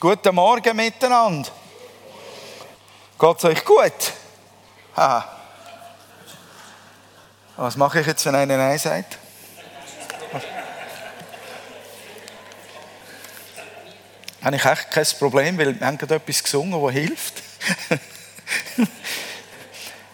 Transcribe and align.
Guten 0.00 0.32
Morgen 0.32 0.76
miteinander. 0.76 1.50
Geht's 3.18 3.44
euch 3.44 3.64
gut? 3.64 4.12
Ha. 4.96 5.28
Was 7.56 7.76
mache 7.76 8.00
ich 8.00 8.06
jetzt, 8.06 8.24
wenn 8.24 8.36
einer 8.36 8.56
Nein 8.56 8.78
sagt? 8.78 9.18
Habe 14.44 14.54
ich 14.54 14.64
echt 14.64 14.90
kein 14.92 15.06
Problem, 15.18 15.58
weil 15.58 15.80
wir 15.80 15.84
haben 15.84 15.98
gerade 15.98 16.14
etwas 16.14 16.44
gesungen, 16.44 16.80
das 16.80 16.92
hilft. 16.92 17.42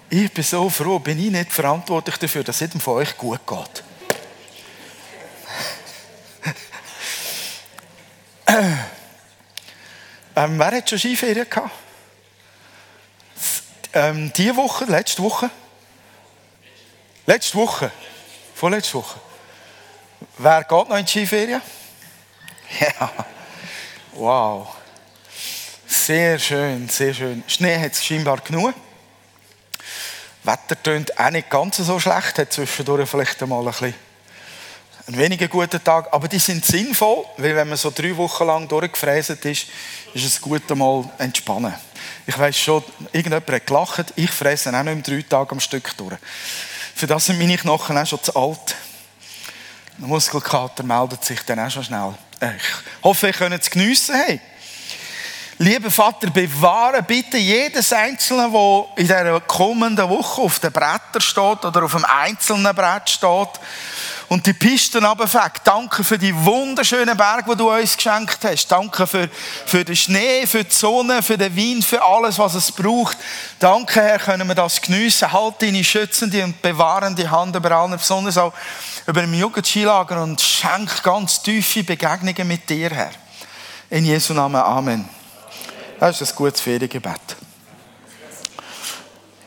ich 0.08 0.32
bin 0.32 0.44
so 0.44 0.70
froh, 0.70 0.98
bin 0.98 1.22
ich 1.22 1.30
nicht 1.30 1.52
verantwortlich 1.52 2.16
dafür, 2.16 2.42
dass 2.42 2.56
es 2.56 2.60
jedem 2.60 2.80
von 2.80 2.94
euch 2.94 3.18
gut 3.18 3.46
geht. 3.46 3.83
Ähm, 10.44 10.58
wer 10.58 10.72
hat 10.72 10.90
schon 10.90 10.98
Skiferien 10.98 11.48
gehabt? 11.48 11.70
Ähm, 13.94 14.30
diese 14.34 14.54
Woche, 14.56 14.84
letzte 14.84 15.22
Woche? 15.22 15.48
Letzte 17.24 17.56
Woche? 17.56 17.90
Vorletzte 18.54 18.94
Woche? 18.94 19.18
Wer 20.36 20.64
geht 20.64 20.70
noch 20.70 20.96
in 20.98 21.04
die 21.06 21.10
Skiferien? 21.10 21.62
Ja. 22.78 23.10
Wow. 24.12 24.68
Sehr 25.86 26.38
schön, 26.38 26.88
sehr 26.90 27.14
schön. 27.14 27.42
Schnee 27.46 27.78
hat 27.78 27.92
es 27.92 28.04
scheinbar 28.04 28.38
genug. 28.38 28.74
Wetter 30.42 30.82
tönt 30.82 31.18
auch 31.18 31.30
nicht 31.30 31.48
ganz 31.48 31.78
so 31.78 31.98
schlecht, 31.98 32.38
hat 32.38 32.52
zwischendurch 32.52 33.08
vielleicht 33.08 33.42
einmal 33.42 33.60
ein 33.60 33.70
bisschen 33.70 33.94
ein 35.06 35.18
weniger 35.18 35.48
guter 35.48 35.82
Tag, 35.82 36.08
aber 36.12 36.28
die 36.28 36.38
sind 36.38 36.64
sinnvoll, 36.64 37.24
weil 37.36 37.54
wenn 37.54 37.68
man 37.68 37.76
so 37.76 37.92
drei 37.94 38.16
Wochen 38.16 38.46
lang 38.46 38.66
durchgefräset 38.68 39.44
ist, 39.44 39.66
ist 40.14 40.24
es 40.24 40.40
gut 40.40 40.70
einmal 40.70 41.04
entspannen. 41.18 41.74
Ich 42.26 42.38
weiß 42.38 42.56
schon, 42.56 42.82
irgendjemand 43.12 43.50
hat 43.50 43.66
gelacht, 43.66 44.12
ich 44.16 44.30
fresse 44.30 44.74
auch 44.74 44.82
nicht 44.82 45.06
drei 45.06 45.22
Tage 45.22 45.52
am 45.52 45.60
Stück 45.60 45.94
durch. 45.96 46.16
Für 46.94 47.06
das 47.06 47.26
sind 47.26 47.38
meine 47.38 47.58
Knochen 47.58 47.98
auch 47.98 48.06
schon 48.06 48.22
zu 48.22 48.34
alt. 48.34 48.76
Der 49.98 50.08
Muskelkater 50.08 50.82
meldet 50.82 51.24
sich 51.24 51.40
dann 51.42 51.60
auch 51.60 51.70
schon 51.70 51.84
schnell. 51.84 52.14
Ich 52.40 53.04
hoffe, 53.04 53.26
ihr 53.26 53.32
könnt 53.32 53.60
es 53.60 53.70
geniessen. 53.70 54.14
Hey. 54.14 54.40
Lieber 55.58 55.90
Vater, 55.90 56.30
bewahre 56.30 57.02
bitte 57.02 57.36
jedes 57.36 57.92
Einzelne, 57.92 58.50
wo 58.50 58.90
in 58.96 59.06
der 59.06 59.40
kommenden 59.40 60.08
Woche 60.08 60.42
auf 60.42 60.58
dem 60.58 60.72
Bretter 60.72 61.20
steht 61.20 61.64
oder 61.64 61.84
auf 61.84 61.94
einem 61.94 62.06
einzelnen 62.06 62.74
Brett 62.74 63.08
steht 63.08 63.60
und 64.28 64.46
die 64.46 64.52
Pisten 64.52 65.04
runterfegt. 65.04 65.62
Danke 65.64 66.02
für 66.04 66.18
die 66.18 66.34
wunderschönen 66.34 67.16
Berge, 67.16 67.52
die 67.52 67.56
du 67.56 67.70
uns 67.70 67.96
geschenkt 67.96 68.38
hast. 68.44 68.68
Danke 68.68 69.06
für, 69.06 69.28
für 69.66 69.84
den 69.84 69.96
Schnee, 69.96 70.46
für 70.46 70.64
die 70.64 70.74
Sonne, 70.74 71.22
für 71.22 71.38
den 71.38 71.54
Wind, 71.54 71.84
für 71.84 72.02
alles, 72.02 72.38
was 72.38 72.54
es 72.54 72.72
braucht. 72.72 73.16
Danke, 73.58 74.00
Herr, 74.00 74.18
können 74.18 74.46
wir 74.48 74.54
das 74.54 74.80
geniessen. 74.80 75.32
Halt 75.32 75.60
deine 75.60 75.84
schützende 75.84 76.42
und 76.44 76.60
bewahrende 76.62 77.30
Hand 77.30 77.54
über 77.56 77.70
allen, 77.72 77.92
besonders 77.92 78.38
auch 78.38 78.52
über 79.06 79.20
dem 79.20 79.34
Jugendskilager 79.34 80.22
und 80.22 80.40
schenk 80.40 81.02
ganz 81.02 81.42
tiefe 81.42 81.84
Begegnungen 81.84 82.48
mit 82.48 82.68
dir, 82.68 82.90
Herr. 82.90 83.10
In 83.90 84.04
Jesu 84.04 84.32
Namen. 84.32 84.56
Amen. 84.56 85.08
Das 86.00 86.20
ist 86.20 86.32
ein 86.32 86.36
gutes 86.36 86.60
Feriengebet. 86.60 87.36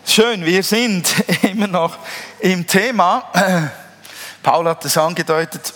Schön, 0.05 0.45
wir 0.45 0.63
sind 0.63 1.13
immer 1.43 1.67
noch 1.67 1.97
im 2.39 2.65
Thema. 2.65 3.29
Paul 4.47 4.69
hat 4.69 4.85
es 4.85 4.97
angedeutet, 4.97 5.73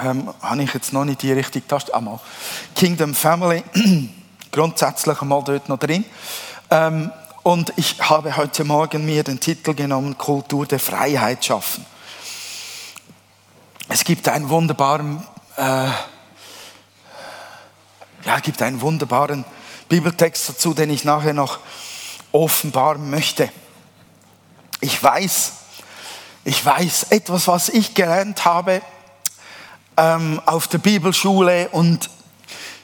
ähm, 0.00 0.32
habe 0.40 0.62
ich 0.62 0.72
jetzt 0.72 0.92
noch 0.92 1.04
nicht 1.04 1.20
die 1.22 1.32
richtige 1.32 1.66
Taste, 1.66 1.92
einmal 1.92 2.20
Kingdom 2.76 3.12
Family, 3.12 3.64
grundsätzlich 4.52 5.20
einmal 5.20 5.42
dort 5.42 5.68
noch 5.68 5.80
drin. 5.80 6.04
Ähm, 6.70 7.10
und 7.42 7.72
ich 7.74 8.00
habe 8.08 8.36
heute 8.36 8.62
Morgen 8.62 9.04
mir 9.04 9.24
den 9.24 9.40
Titel 9.40 9.74
genommen, 9.74 10.16
Kultur 10.16 10.64
der 10.64 10.78
Freiheit 10.78 11.44
schaffen. 11.44 11.84
Es 13.88 14.04
gibt 14.04 14.28
einen 14.28 14.48
wunderbaren, 14.48 15.20
äh, 15.56 15.88
ja, 18.26 18.38
gibt 18.44 18.62
einen 18.62 18.80
wunderbaren 18.80 19.44
Bibeltext 19.88 20.50
dazu, 20.50 20.72
den 20.72 20.88
ich 20.90 21.04
nachher 21.04 21.34
noch 21.34 21.58
offenbaren 22.30 23.10
möchte. 23.10 23.50
Ich 24.80 25.02
weiß, 25.02 25.54
ich 26.44 26.64
weiß 26.64 27.08
etwas, 27.10 27.48
was 27.48 27.68
ich 27.68 27.94
gelernt 27.94 28.44
habe 28.44 28.80
ähm, 29.96 30.40
auf 30.46 30.68
der 30.68 30.78
Bibelschule 30.78 31.68
und 31.70 32.08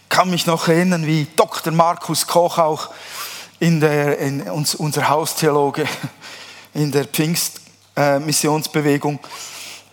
kann 0.08 0.30
mich 0.30 0.46
noch 0.46 0.66
erinnern, 0.68 1.06
wie 1.06 1.28
Dr. 1.36 1.72
Markus 1.72 2.26
Koch 2.26 2.58
auch 2.58 2.88
in 3.58 3.80
der, 3.80 4.18
in 4.18 4.42
uns, 4.42 4.74
unser 4.74 5.08
Haustheologe 5.08 5.86
in 6.74 6.92
der 6.92 7.06
Pfingstmissionsbewegung, 7.06 9.14
äh, 9.14 9.18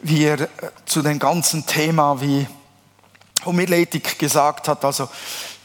wie 0.01 0.25
er 0.25 0.41
äh, 0.41 0.47
zu 0.85 1.01
dem 1.01 1.19
ganzen 1.19 1.66
Thema 1.66 2.19
wie 2.19 2.45
Homiletik 3.45 4.19
gesagt 4.19 4.68
hat, 4.68 4.84
also 4.84 5.07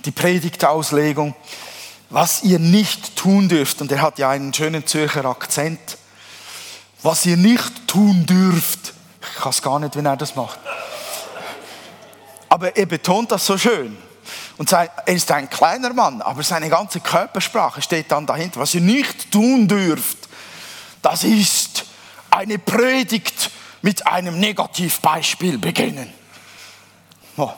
die 0.05 0.13
Predigtauslegung, 0.13 1.35
was 2.11 2.45
ihr 2.45 2.61
nicht 2.61 3.17
tun 3.17 3.49
dürft, 3.49 3.81
und 3.81 3.91
er 3.93 4.03
hat 4.03 4.19
ja 4.19 4.29
einen 4.31 4.53
schönen 4.55 4.87
Zürcher 4.87 5.25
Akzent, 5.25 5.99
was 7.03 7.27
ihr 7.27 7.37
nicht 7.37 7.87
tun 7.87 8.27
dürft. 8.27 8.95
Ich 9.37 9.45
weiß 9.45 9.63
gar 9.63 9.79
nicht, 9.79 9.97
wie 9.97 10.05
er 10.05 10.17
das 10.17 10.35
macht. 10.35 10.59
Aber 12.49 12.77
er 12.77 12.87
betont 12.87 13.31
das 13.31 13.45
so 13.45 13.59
schön. 13.59 13.97
Und 14.57 14.73
er 14.73 14.91
ist 15.07 15.31
ein 15.31 15.49
kleiner 15.49 15.93
Mann, 15.93 16.21
aber 16.21 16.43
seine 16.43 16.69
ganze 16.69 17.01
Körpersprache 17.01 17.81
steht 17.81 18.11
dann 18.11 18.27
dahinter. 18.27 18.61
Was 18.61 18.75
ihr 18.75 18.81
nicht 18.81 19.31
tun 19.31 19.69
dürft, 19.69 20.29
das 21.03 21.23
ist 21.23 21.85
eine 22.31 22.59
Predigt 22.59 23.51
mit 23.83 24.07
einem 24.07 24.41
Negativbeispiel 24.41 25.59
beginnen. 25.59 26.13
Oh, 27.37 27.53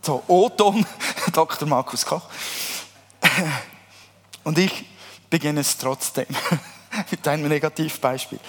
so, 0.00 0.22
Oton, 0.26 0.86
Dr. 1.32 1.68
Markus 1.68 2.06
Koch. 2.06 2.22
Und 4.44 4.58
ich 4.58 4.86
beginne 5.28 5.60
es 5.60 5.76
trotzdem. 5.76 6.26
mit 7.10 7.26
einem 7.26 7.48
Negativbeispiel. 7.48 8.40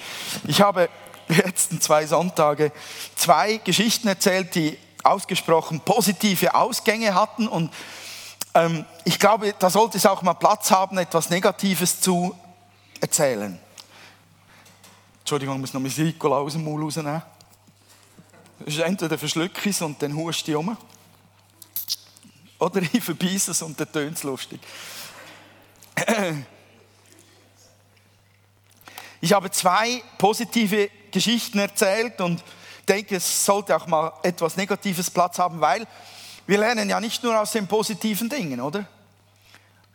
Ich 0.47 0.61
habe 0.61 0.89
die 1.29 1.35
letzten 1.35 1.79
zwei 1.81 2.05
Sonntage 2.05 2.71
zwei 3.15 3.57
Geschichten 3.57 4.07
erzählt, 4.07 4.55
die 4.55 4.77
ausgesprochen 5.03 5.79
positive 5.81 6.53
Ausgänge 6.53 7.13
hatten 7.15 7.47
und 7.47 7.71
ähm, 8.53 8.85
ich 9.05 9.17
glaube, 9.17 9.53
da 9.57 9.69
sollte 9.69 9.97
es 9.97 10.05
auch 10.05 10.21
mal 10.21 10.33
Platz 10.33 10.71
haben, 10.71 10.97
etwas 10.97 11.29
Negatives 11.29 12.01
zu 12.01 12.35
erzählen. 12.99 13.57
Entschuldigung, 15.19 15.55
ich 15.55 15.61
muss 15.61 15.73
noch 15.73 15.97
Ricola 15.97 16.37
aus 16.37 16.53
dem 16.53 16.65
Maul 16.65 16.83
rausnehmen. 16.83 17.21
Das 18.59 18.75
ist 18.75 18.79
entweder 18.79 19.17
verschluck 19.17 19.51
ich 19.57 19.67
es 19.67 19.81
und 19.81 20.01
dann 20.01 20.15
hust 20.15 20.47
ich 20.47 20.55
um. 20.55 20.77
Oder 22.59 22.81
ich 22.81 23.03
verbeiße 23.03 23.51
es 23.51 23.61
und 23.61 23.79
dann 23.79 23.91
tönt 23.91 24.17
es 24.17 24.23
lustig. 24.23 24.59
Ich 29.21 29.33
habe 29.33 29.51
zwei 29.51 30.01
positive 30.17 30.89
Geschichten 31.11 31.59
erzählt 31.59 32.19
und 32.21 32.43
denke, 32.89 33.17
es 33.17 33.45
sollte 33.45 33.75
auch 33.75 33.85
mal 33.85 34.11
etwas 34.23 34.57
Negatives 34.57 35.11
Platz 35.11 35.37
haben, 35.37 35.61
weil 35.61 35.85
wir 36.47 36.57
lernen 36.57 36.89
ja 36.89 36.99
nicht 36.99 37.23
nur 37.23 37.39
aus 37.39 37.51
den 37.51 37.67
positiven 37.67 38.27
Dingen, 38.27 38.59
oder? 38.59 38.83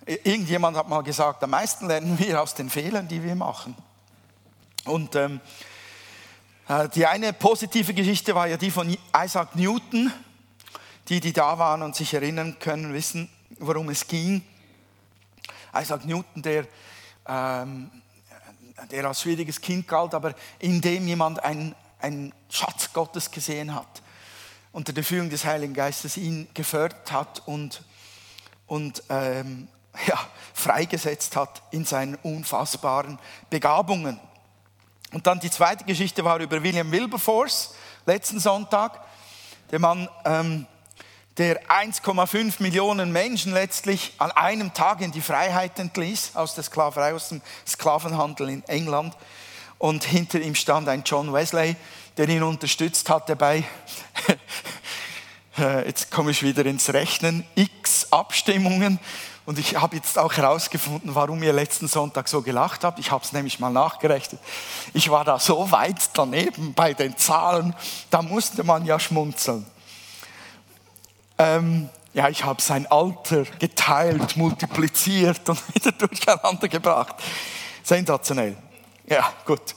Irgendjemand 0.07 0.77
hat 0.77 0.89
mal 0.89 1.03
gesagt, 1.03 1.43
am 1.43 1.51
meisten 1.51 1.89
lernen 1.89 2.17
wir 2.21 2.41
aus 2.41 2.55
den 2.55 2.71
Fehlern, 2.71 3.09
die 3.09 3.21
wir 3.21 3.35
machen. 3.35 3.77
Und 4.85 5.17
ähm, 5.17 5.41
äh, 6.69 6.89
die 6.91 7.05
eine 7.05 7.33
positive 7.33 7.93
Geschichte 7.93 8.33
war 8.33 8.47
ja 8.47 8.57
die 8.57 8.71
von 8.71 8.97
Isaac 9.17 9.57
Newton. 9.57 10.13
Die, 11.09 11.21
die 11.21 11.33
da 11.33 11.57
waren 11.59 11.83
und 11.83 11.95
sich 11.95 12.15
erinnern 12.15 12.59
können, 12.59 12.93
wissen, 12.93 13.29
worum 13.59 13.89
es 13.91 14.09
ging. 14.09 14.43
Isaac 15.73 16.05
Newton, 16.05 16.43
der 16.43 16.67
ähm, 17.29 17.91
der 18.91 19.05
als 19.07 19.23
schwieriges 19.23 19.61
Kind 19.61 19.89
galt, 19.89 20.15
aber 20.15 20.35
in 20.59 20.81
dem 20.81 21.07
jemand 21.07 21.43
einen, 21.43 21.75
einen 21.99 22.33
Schatz 22.51 22.93
Gottes 22.93 23.31
gesehen 23.31 23.75
hat, 23.75 24.03
unter 24.73 24.93
der 24.93 25.05
Führung 25.05 25.31
des 25.31 25.45
Heiligen 25.45 25.75
Geistes 25.75 26.17
ihn 26.17 26.49
gefördert 26.55 27.11
hat 27.11 27.43
und, 27.47 27.83
und 28.67 29.03
ähm, 29.09 29.69
ja, 30.07 30.19
freigesetzt 30.53 31.37
hat 31.37 31.63
in 31.71 31.85
seinen 31.85 32.17
unfassbaren 32.17 33.19
Begabungen. 33.51 34.21
Und 35.13 35.27
dann 35.27 35.41
die 35.41 35.51
zweite 35.51 35.85
Geschichte 35.85 36.25
war 36.25 36.41
über 36.41 36.63
William 36.63 36.91
Wilberforce, 36.91 37.75
letzten 38.05 38.41
Sonntag. 38.41 39.01
Der 39.71 39.79
Mann 39.79 40.09
ähm, 40.25 40.67
der 41.39 41.63
1,5 41.67 42.63
Millionen 42.63 43.13
Menschen 43.13 43.53
letztlich 43.53 44.15
an 44.19 44.31
einem 44.33 44.73
Tag 44.75 45.01
in 45.01 45.13
die 45.13 45.21
Freiheit 45.21 45.79
entließ, 45.79 46.33
aus 46.35 46.55
der 46.55 46.65
Sklaverei, 46.65 47.15
aus 47.15 47.29
dem 47.29 47.43
Sklavenhandel 47.67 48.49
in 48.49 48.65
England. 48.69 49.15
Und 49.79 50.05
hinter 50.05 50.41
ihm 50.41 50.55
stand 50.55 50.89
ein 50.89 51.03
John 51.05 51.33
Wesley, 51.33 51.77
der 52.17 52.29
ihn 52.29 52.43
unterstützt 52.43 53.11
hat 53.11 53.29
dabei, 53.29 53.65
Äh, 55.59 55.87
jetzt 55.87 56.11
komme 56.11 56.31
ich 56.31 56.43
wieder 56.43 56.67
ins 56.67 56.93
Rechnen. 56.93 57.45
X 57.55 58.09
Abstimmungen. 58.11 58.99
Und 59.47 59.59
ich 59.59 59.77
habe 59.77 59.97
jetzt 59.97 60.19
auch 60.19 60.33
herausgefunden, 60.33 61.15
warum 61.15 61.43
ihr 61.43 61.53
letzten 61.53 61.87
Sonntag 61.87 62.29
so 62.29 62.43
gelacht 62.43 62.83
habt. 62.83 62.99
Ich 62.99 63.11
habe 63.13 63.25
es 63.25 63.33
nämlich 63.33 63.61
mal 63.61 63.71
nachgerechnet. 63.71 64.41
Ich 64.93 65.09
war 65.09 65.25
da 65.25 65.39
so 65.39 65.71
weit 65.71 66.11
daneben 66.15 66.75
bei 66.75 66.95
den 66.95 67.17
Zahlen, 67.17 67.75
da 68.11 68.23
musste 68.23 68.65
man 68.65 68.85
ja 68.85 68.99
schmunzeln. 68.99 69.65
Ähm, 71.39 71.89
ja, 72.15 72.29
ich 72.29 72.45
habe 72.45 72.63
sein 72.63 72.87
Alter 72.91 73.45
geteilt, 73.59 74.37
multipliziert 74.37 75.49
und 75.49 75.61
wieder 75.75 75.93
durcheinander 75.93 76.69
gebracht. 76.69 77.17
Sensationell. 77.83 78.57
Ja, 79.07 79.33
gut. 79.45 79.75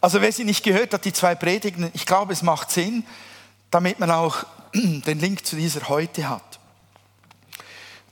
Also 0.00 0.20
wer 0.20 0.30
sie 0.30 0.44
nicht 0.44 0.62
gehört 0.62 0.92
hat, 0.92 1.04
die 1.06 1.12
zwei 1.12 1.34
Predigten, 1.34 1.90
ich 1.94 2.04
glaube, 2.04 2.34
es 2.34 2.42
macht 2.42 2.70
Sinn, 2.70 3.04
damit 3.70 3.98
man 3.98 4.10
auch 4.10 4.44
den 4.74 5.18
Link 5.18 5.46
zu 5.46 5.56
dieser 5.56 5.88
heute 5.88 6.28
hat, 6.28 6.60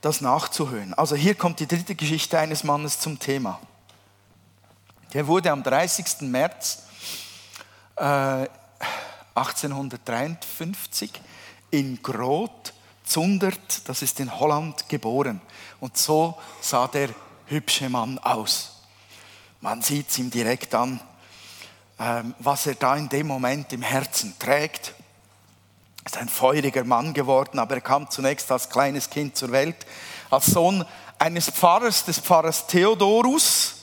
das 0.01 0.19
nachzuhören. 0.19 0.95
Also 0.95 1.15
hier 1.15 1.35
kommt 1.35 1.59
die 1.59 1.67
dritte 1.67 1.93
Geschichte 1.93 2.39
eines 2.39 2.63
Mannes 2.63 2.99
zum 2.99 3.19
Thema. 3.19 3.59
Der 5.13 5.27
wurde 5.27 5.51
am 5.51 5.61
30. 5.61 6.21
März 6.21 6.83
äh, 7.97 8.47
1853 9.35 11.11
in 11.73 12.01
Groth, 12.03 12.71
Zundert, 13.03 13.89
das 13.89 14.03
ist 14.03 14.19
in 14.19 14.39
Holland, 14.39 14.87
geboren. 14.87 15.41
Und 15.79 15.97
so 15.97 16.37
sah 16.61 16.87
der 16.87 17.09
hübsche 17.47 17.89
Mann 17.89 18.19
aus. 18.19 18.83
Man 19.59 19.81
sieht 19.81 20.09
es 20.09 20.19
ihm 20.19 20.29
direkt 20.29 20.75
an, 20.75 21.01
ähm, 21.99 22.35
was 22.39 22.67
er 22.67 22.75
da 22.75 22.95
in 22.95 23.09
dem 23.09 23.27
Moment 23.27 23.73
im 23.73 23.81
Herzen 23.81 24.35
trägt. 24.37 24.93
Er 26.03 26.05
ist 26.05 26.17
ein 26.17 26.29
feuriger 26.29 26.83
Mann 26.83 27.13
geworden, 27.13 27.57
aber 27.57 27.75
er 27.75 27.81
kam 27.81 28.09
zunächst 28.09 28.51
als 28.51 28.69
kleines 28.69 29.09
Kind 29.09 29.35
zur 29.35 29.51
Welt, 29.51 29.85
als 30.29 30.45
Sohn 30.45 30.85
eines 31.17 31.49
Pfarrers, 31.49 32.05
des 32.05 32.19
Pfarrers 32.19 32.67
Theodorus 32.67 33.75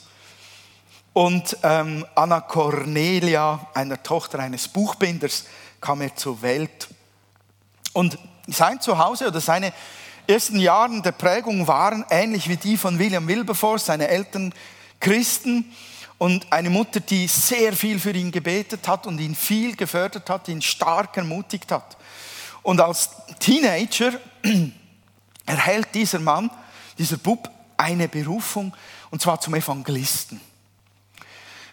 und 1.12 1.56
ähm, 1.64 2.06
Anna 2.14 2.40
Cornelia, 2.40 3.66
einer 3.74 4.00
Tochter 4.00 4.38
eines 4.38 4.68
Buchbinders, 4.68 5.44
kam 5.80 6.02
er 6.02 6.14
zur 6.14 6.40
Welt. 6.40 6.88
Und 7.92 8.18
sein 8.46 8.80
Zuhause 8.80 9.28
oder 9.28 9.40
seine 9.40 9.72
ersten 10.26 10.58
Jahre 10.58 11.00
der 11.02 11.12
Prägung 11.12 11.66
waren 11.66 12.04
ähnlich 12.10 12.48
wie 12.48 12.56
die 12.56 12.76
von 12.76 12.98
William 12.98 13.26
Wilberforce, 13.26 13.86
seine 13.86 14.08
Eltern 14.08 14.54
Christen 15.00 15.72
und 16.18 16.52
eine 16.52 16.70
Mutter, 16.70 17.00
die 17.00 17.26
sehr 17.26 17.72
viel 17.72 17.98
für 17.98 18.12
ihn 18.12 18.30
gebetet 18.30 18.86
hat 18.86 19.06
und 19.06 19.18
ihn 19.18 19.34
viel 19.34 19.74
gefördert 19.74 20.28
hat, 20.28 20.48
ihn 20.48 20.62
stark 20.62 21.16
ermutigt 21.16 21.72
hat. 21.72 21.96
Und 22.62 22.80
als 22.80 23.10
Teenager 23.38 24.12
erhält 25.46 25.88
dieser 25.94 26.18
Mann, 26.18 26.50
dieser 26.98 27.16
Bub, 27.16 27.50
eine 27.76 28.08
Berufung, 28.08 28.74
und 29.10 29.22
zwar 29.22 29.40
zum 29.40 29.54
Evangelisten. 29.54 30.40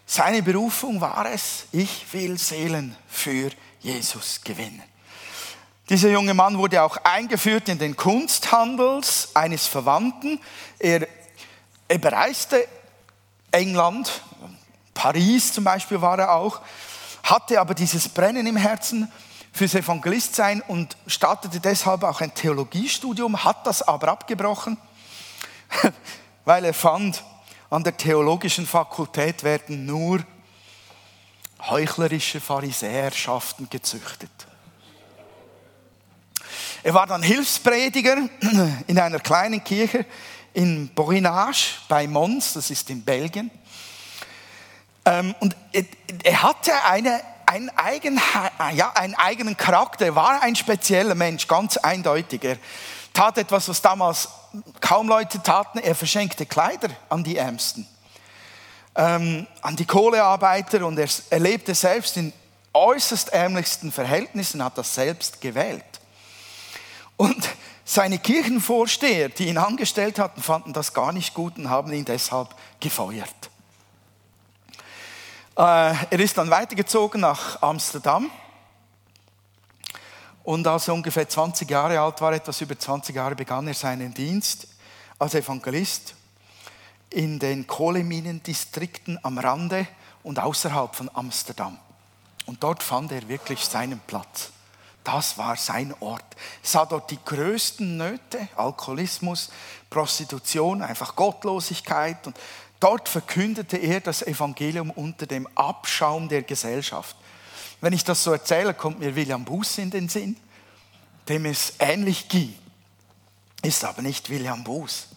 Seine 0.06 0.42
Berufung 0.42 1.02
war 1.02 1.30
es, 1.32 1.66
ich 1.74 2.06
will 2.14 2.38
Seelen 2.38 2.96
für 3.10 3.50
Jesus 3.82 4.40
gewinnen. 4.42 4.82
Dieser 5.90 6.10
junge 6.10 6.34
Mann 6.34 6.58
wurde 6.58 6.84
auch 6.84 6.98
eingeführt 6.98 7.70
in 7.70 7.80
den 7.80 7.96
Kunsthandels 7.96 9.30
eines 9.34 9.68
Verwandten. 9.68 10.38
Er, 10.80 11.08
er 11.88 11.98
bereiste 11.98 12.68
England, 13.52 14.22
Paris 14.94 15.54
zum 15.54 15.64
Beispiel 15.64 16.02
war 16.02 16.20
er 16.20 16.34
auch, 16.34 16.60
hatte 17.24 17.62
aber 17.62 17.74
dieses 17.74 18.10
Brennen 18.10 18.46
im 18.48 18.58
Herzen 18.58 19.10
fürs 19.54 19.76
Evangelistsein 19.76 20.62
und 20.62 20.98
startete 21.08 21.62
deshalb 21.62 22.04
auch 22.04 22.20
ein 22.20 22.34
Theologiestudium, 22.34 23.46
hat 23.46 23.66
das 23.66 23.82
aber 23.82 24.10
abgebrochen, 24.10 24.78
weil 26.46 26.66
er 26.66 26.74
fand, 26.74 27.24
an 27.70 27.84
der 27.84 27.96
theologischen 27.96 28.66
Fakultät 28.66 29.44
werden 29.44 29.86
nur 29.86 30.20
heuchlerische 31.62 32.42
Pharisäerschaften 32.42 33.70
gezüchtet. 33.70 34.48
Er 36.88 36.94
war 36.94 37.06
dann 37.06 37.22
Hilfsprediger 37.22 38.16
in 38.88 38.98
einer 38.98 39.20
kleinen 39.20 39.62
Kirche 39.62 40.06
in 40.54 40.88
Borinage 40.88 41.74
bei 41.90 42.08
Mons, 42.08 42.54
das 42.54 42.70
ist 42.72 42.90
in 42.90 43.04
Belgien. 43.04 43.52
Ähm, 45.04 45.36
und 45.42 45.54
er 46.24 46.44
hatte 46.44 46.72
eine, 46.86 47.20
einen, 47.46 47.70
eigen, 47.72 48.22
ja, 48.74 48.94
einen 48.94 49.16
eigenen 49.16 49.58
Charakter, 49.58 50.06
er 50.06 50.16
war 50.16 50.42
ein 50.42 50.56
spezieller 50.56 51.14
Mensch, 51.14 51.46
ganz 51.50 51.76
eindeutig. 51.76 52.46
Er 52.46 52.58
tat 53.12 53.38
etwas, 53.38 53.68
was 53.68 53.82
damals 53.82 54.30
kaum 54.80 55.10
Leute 55.10 55.44
taten, 55.44 55.80
er 55.80 55.94
verschenkte 55.94 56.46
Kleider 56.46 56.88
an 57.10 57.22
die 57.22 57.36
Ärmsten, 57.36 57.86
ähm, 58.96 59.46
an 59.62 59.76
die 59.76 59.86
Kohlearbeiter 59.86 60.88
und 60.88 60.98
er, 60.98 61.10
er 61.32 61.40
lebte 61.40 61.76
selbst 61.76 62.16
in 62.16 62.32
äußerst 62.72 63.34
ärmlichsten 63.34 63.92
Verhältnissen, 63.92 64.64
hat 64.64 64.78
das 64.78 64.96
selbst 64.96 65.42
gewählt. 65.42 65.84
Und 67.18 67.50
seine 67.84 68.20
Kirchenvorsteher, 68.20 69.30
die 69.30 69.48
ihn 69.48 69.58
angestellt 69.58 70.20
hatten, 70.20 70.42
fanden 70.42 70.74
das 70.74 70.94
gar 70.94 71.12
nicht 71.12 71.34
gut 71.34 71.58
und 71.58 71.70
haben 71.70 71.92
ihn 71.92 72.06
deshalb 72.06 72.50
gefeuert. 72.80 73.50
Äh, 75.58 75.96
er 76.12 76.20
ist 76.20 76.38
dann 76.38 76.50
weitergezogen 76.50 77.22
nach 77.22 77.62
Amsterdam. 77.62 78.30
Und 80.44 80.68
als 80.68 80.88
er 80.88 80.94
ungefähr 80.94 81.28
20 81.28 81.70
Jahre 81.70 82.00
alt 82.00 82.22
war, 82.22 82.32
etwas 82.32 82.62
über 82.62 82.78
20 82.78 83.16
Jahre, 83.16 83.36
begann 83.36 83.68
er 83.68 83.74
seinen 83.74 84.14
Dienst 84.14 84.68
als 85.18 85.34
Evangelist 85.34 86.14
in 87.10 87.40
den 87.40 87.66
Kohleminendistrikten 87.66 89.20
am 89.24 89.40
Rande 89.40 89.88
und 90.24 90.40
außerhalb 90.40 90.96
von 90.96 91.10
Amsterdam. 91.14 91.80
Und 92.46 92.64
dort 92.64 92.84
fand 92.84 93.12
er 93.12 93.28
wirklich 93.28 93.66
seinen 93.66 94.00
Platz. 94.00 94.52
Das 95.08 95.38
war 95.38 95.56
sein 95.56 95.96
Ort. 96.02 96.26
Er 96.36 96.70
sah 96.70 96.86
dort 96.86 97.10
die 97.12 97.20
größten 97.24 97.96
Nöte, 97.96 98.50
Alkoholismus, 98.58 99.50
Prostitution, 99.90 100.82
einfach 100.82 101.16
Gottlosigkeit. 101.16 102.28
Und 102.28 102.38
dort 102.82 103.08
verkündete 103.08 103.78
er 103.78 104.02
das 104.02 104.22
Evangelium 104.22 104.92
unter 104.92 105.26
dem 105.26 105.48
Abschaum 105.56 106.28
der 106.28 106.42
Gesellschaft. 106.42 107.16
Wenn 107.80 107.94
ich 107.94 108.04
das 108.04 108.22
so 108.22 108.34
erzähle, 108.34 108.74
kommt 108.74 109.00
mir 109.00 109.16
William 109.16 109.46
Buß 109.46 109.78
in 109.78 109.92
den 109.92 110.10
Sinn, 110.10 110.36
dem 111.30 111.46
es 111.46 111.76
ähnlich 111.80 112.28
ging. 112.28 112.54
Ist 113.62 113.86
aber 113.86 114.02
nicht 114.02 114.30
William 114.30 114.62
Buß. 114.62 115.08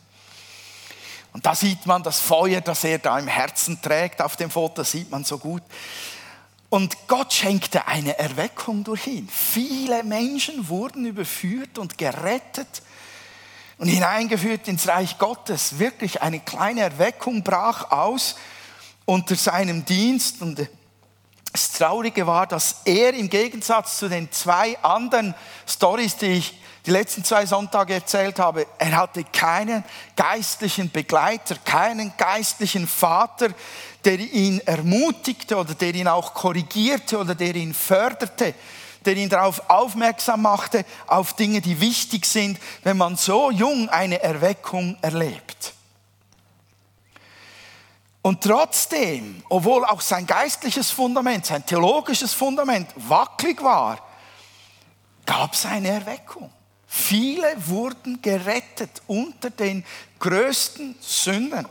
Und 1.32 1.44
da 1.44 1.52
sieht 1.52 1.84
man 1.86 2.04
das 2.04 2.20
Feuer, 2.20 2.60
das 2.60 2.84
er 2.84 3.00
da 3.00 3.18
im 3.18 3.26
Herzen 3.26 3.82
trägt. 3.82 4.22
Auf 4.22 4.36
dem 4.36 4.50
Foto 4.50 4.84
sieht 4.84 5.10
man 5.10 5.24
so 5.24 5.36
gut. 5.36 5.64
Und 6.70 7.08
Gott 7.08 7.32
schenkte 7.32 7.88
eine 7.88 8.16
Erweckung 8.16 8.84
durch 8.84 9.08
ihn. 9.08 9.28
Viele 9.28 10.04
Menschen 10.04 10.68
wurden 10.68 11.04
überführt 11.04 11.78
und 11.78 11.98
gerettet 11.98 12.82
und 13.78 13.88
hineingeführt 13.88 14.68
ins 14.68 14.86
Reich 14.86 15.18
Gottes. 15.18 15.80
Wirklich 15.80 16.22
eine 16.22 16.38
kleine 16.38 16.82
Erweckung 16.82 17.42
brach 17.42 17.90
aus 17.90 18.36
unter 19.04 19.34
seinem 19.34 19.84
Dienst. 19.84 20.42
Und 20.42 20.68
das 21.52 21.72
Traurige 21.72 22.28
war, 22.28 22.46
dass 22.46 22.82
er 22.84 23.14
im 23.14 23.28
Gegensatz 23.28 23.98
zu 23.98 24.08
den 24.08 24.30
zwei 24.30 24.78
anderen 24.78 25.34
Stories, 25.66 26.18
die 26.18 26.26
ich 26.26 26.54
die 26.86 26.90
letzten 26.90 27.24
zwei 27.24 27.44
Sonntage 27.44 27.94
erzählt 27.94 28.38
habe, 28.38 28.66
er 28.78 28.96
hatte 28.96 29.24
keinen 29.24 29.84
geistlichen 30.16 30.90
Begleiter, 30.90 31.56
keinen 31.56 32.16
geistlichen 32.16 32.86
Vater, 32.86 33.48
der 34.04 34.18
ihn 34.18 34.60
ermutigte 34.60 35.56
oder 35.56 35.74
der 35.74 35.94
ihn 35.94 36.08
auch 36.08 36.32
korrigierte 36.32 37.18
oder 37.18 37.34
der 37.34 37.54
ihn 37.54 37.74
förderte, 37.74 38.54
der 39.04 39.16
ihn 39.16 39.28
darauf 39.28 39.68
aufmerksam 39.68 40.42
machte, 40.42 40.86
auf 41.06 41.34
Dinge, 41.34 41.60
die 41.60 41.80
wichtig 41.80 42.24
sind, 42.24 42.58
wenn 42.82 42.96
man 42.96 43.16
so 43.16 43.50
jung 43.50 43.88
eine 43.90 44.22
Erweckung 44.22 44.96
erlebt. 45.02 45.74
Und 48.22 48.42
trotzdem, 48.42 49.42
obwohl 49.48 49.84
auch 49.84 50.00
sein 50.00 50.26
geistliches 50.26 50.90
Fundament, 50.90 51.46
sein 51.46 51.64
theologisches 51.64 52.34
Fundament 52.34 52.88
wackelig 52.96 53.62
war, 53.62 53.98
gab 55.24 55.54
es 55.54 55.64
eine 55.64 55.88
Erweckung. 55.88 56.50
Viele 56.92 57.54
wurden 57.68 58.20
gerettet 58.20 59.00
unter 59.06 59.48
den 59.48 59.84
größten 60.18 60.96
Sünden. 61.00 61.64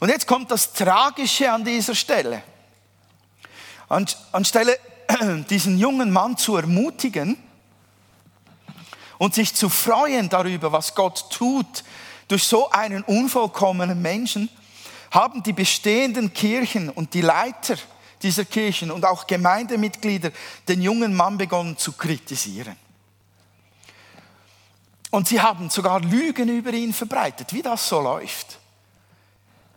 Und 0.00 0.08
jetzt 0.08 0.26
kommt 0.26 0.50
das 0.50 0.72
Tragische 0.72 1.52
an 1.52 1.64
dieser 1.64 1.94
Stelle. 1.94 2.42
Anstelle 4.32 4.76
diesen 5.48 5.78
jungen 5.78 6.10
Mann 6.10 6.36
zu 6.36 6.56
ermutigen 6.56 7.38
und 9.18 9.36
sich 9.36 9.54
zu 9.54 9.68
freuen 9.68 10.28
darüber, 10.28 10.72
was 10.72 10.92
Gott 10.96 11.30
tut 11.30 11.84
durch 12.26 12.42
so 12.42 12.70
einen 12.70 13.04
unvollkommenen 13.04 14.02
Menschen, 14.02 14.48
haben 15.12 15.44
die 15.44 15.52
bestehenden 15.52 16.32
Kirchen 16.32 16.90
und 16.90 17.14
die 17.14 17.20
Leiter 17.20 17.76
dieser 18.20 18.44
Kirchen 18.44 18.90
und 18.90 19.04
auch 19.04 19.28
Gemeindemitglieder 19.28 20.32
den 20.66 20.82
jungen 20.82 21.14
Mann 21.14 21.38
begonnen 21.38 21.78
zu 21.78 21.92
kritisieren. 21.92 22.76
Und 25.16 25.26
sie 25.26 25.40
haben 25.40 25.70
sogar 25.70 26.00
Lügen 26.00 26.50
über 26.50 26.74
ihn 26.74 26.92
verbreitet, 26.92 27.54
wie 27.54 27.62
das 27.62 27.88
so 27.88 28.02
läuft. 28.02 28.58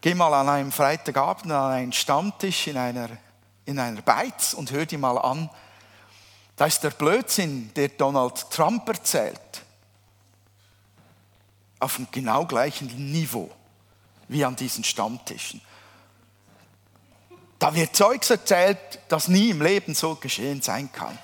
Geh 0.02 0.14
mal 0.14 0.34
an 0.34 0.50
einem 0.50 0.70
Freitagabend 0.74 1.50
an 1.54 1.72
einen 1.72 1.94
Stammtisch 1.94 2.68
in 2.68 2.76
einer, 2.76 3.08
in 3.64 3.80
einer 3.80 4.02
Beiz 4.02 4.54
und 4.54 4.70
hör 4.72 4.86
dir 4.86 5.00
mal 5.00 5.18
an. 5.18 5.50
Da 6.58 6.66
ist 6.66 6.82
der 6.82 6.90
Blödsinn, 6.90 7.72
der 7.74 7.88
Donald 7.88 8.52
Trump 8.52 8.86
erzählt, 8.90 9.64
auf 11.80 11.96
dem 11.96 12.08
genau 12.12 12.46
gleichen 12.46 12.88
Niveau 13.10 13.50
wie 14.28 14.44
an 14.44 14.58
diesen 14.58 14.84
Stammtischen. 14.84 15.62
Da 17.60 17.74
wird 17.74 17.96
Zeugs 17.96 18.30
erzählt, 18.30 19.00
das 19.08 19.30
nie 19.30 19.52
im 19.52 19.62
Leben 19.62 19.96
so 19.96 20.16
geschehen 20.16 20.62
sein 20.62 20.92
kann. 20.92 21.18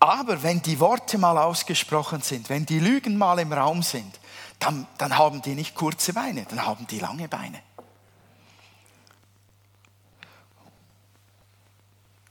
Aber 0.00 0.42
wenn 0.42 0.62
die 0.62 0.80
Worte 0.80 1.18
mal 1.18 1.36
ausgesprochen 1.36 2.22
sind, 2.22 2.48
wenn 2.48 2.64
die 2.64 2.78
Lügen 2.78 3.18
mal 3.18 3.38
im 3.38 3.52
Raum 3.52 3.82
sind, 3.82 4.18
dann, 4.58 4.86
dann 4.96 5.18
haben 5.18 5.42
die 5.42 5.54
nicht 5.54 5.74
kurze 5.74 6.14
Beine, 6.14 6.46
dann 6.48 6.64
haben 6.64 6.86
die 6.86 6.98
lange 6.98 7.28
Beine. 7.28 7.60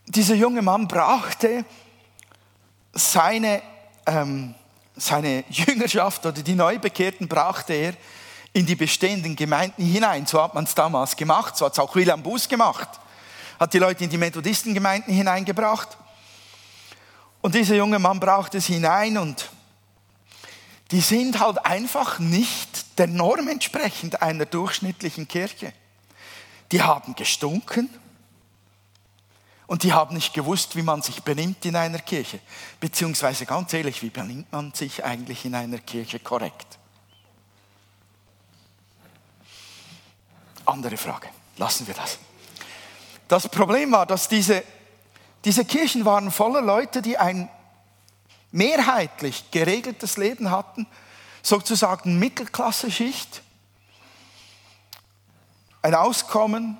Dieser 0.07 0.33
junge 0.33 0.63
Mann 0.63 0.87
brachte 0.87 1.63
seine, 2.91 3.61
ähm, 4.07 4.55
seine 4.95 5.43
Jüngerschaft 5.49 6.25
oder 6.25 6.41
die 6.41 6.55
Neubekehrten 6.55 7.27
brachte 7.27 7.73
er 7.73 7.93
in 8.51 8.65
die 8.65 8.75
bestehenden 8.75 9.35
Gemeinden 9.35 9.83
hinein. 9.83 10.25
So 10.25 10.41
hat 10.41 10.55
man 10.55 10.63
es 10.63 10.73
damals 10.73 11.15
gemacht, 11.15 11.55
so 11.55 11.67
hat 11.67 11.73
es 11.73 11.79
auch 11.79 11.93
William 11.93 12.23
Bus 12.23 12.49
gemacht. 12.49 12.89
Hat 13.59 13.71
die 13.71 13.77
Leute 13.77 14.03
in 14.03 14.09
die 14.09 14.17
Methodistengemeinden 14.17 15.13
hineingebracht. 15.13 15.98
Und 17.41 17.55
dieser 17.55 17.75
junge 17.75 17.99
Mann 17.99 18.19
brauchte 18.19 18.57
es 18.57 18.65
hinein 18.65 19.17
und 19.17 19.49
die 20.91 21.01
sind 21.01 21.39
halt 21.39 21.65
einfach 21.65 22.19
nicht 22.19 22.97
der 22.97 23.07
Norm 23.07 23.47
entsprechend 23.47 24.21
einer 24.21 24.45
durchschnittlichen 24.45 25.27
Kirche. 25.27 25.71
Die 26.71 26.81
haben 26.81 27.15
gestunken 27.15 27.89
und 29.67 29.83
die 29.83 29.93
haben 29.93 30.15
nicht 30.15 30.33
gewusst, 30.33 30.75
wie 30.75 30.81
man 30.81 31.01
sich 31.01 31.21
benimmt 31.23 31.63
in 31.65 31.75
einer 31.75 31.99
Kirche. 31.99 32.39
Beziehungsweise 32.79 33.45
ganz 33.45 33.71
ehrlich, 33.73 34.01
wie 34.01 34.09
benimmt 34.09 34.51
man 34.51 34.73
sich 34.73 35.03
eigentlich 35.03 35.45
in 35.45 35.55
einer 35.55 35.77
Kirche 35.77 36.19
korrekt? 36.19 36.79
Andere 40.65 40.97
Frage. 40.97 41.29
Lassen 41.57 41.87
wir 41.87 41.93
das. 41.93 42.17
Das 43.27 43.47
Problem 43.47 43.91
war, 43.91 44.05
dass 44.05 44.27
diese 44.27 44.63
diese 45.45 45.65
Kirchen 45.65 46.05
waren 46.05 46.31
voller 46.31 46.61
Leute, 46.61 47.01
die 47.01 47.17
ein 47.17 47.49
mehrheitlich 48.51 49.51
geregeltes 49.51 50.17
Leben 50.17 50.51
hatten, 50.51 50.87
sozusagen 51.41 52.19
Mittelklasse-Schicht, 52.19 53.41
ein 55.81 55.95
Auskommen, 55.95 56.77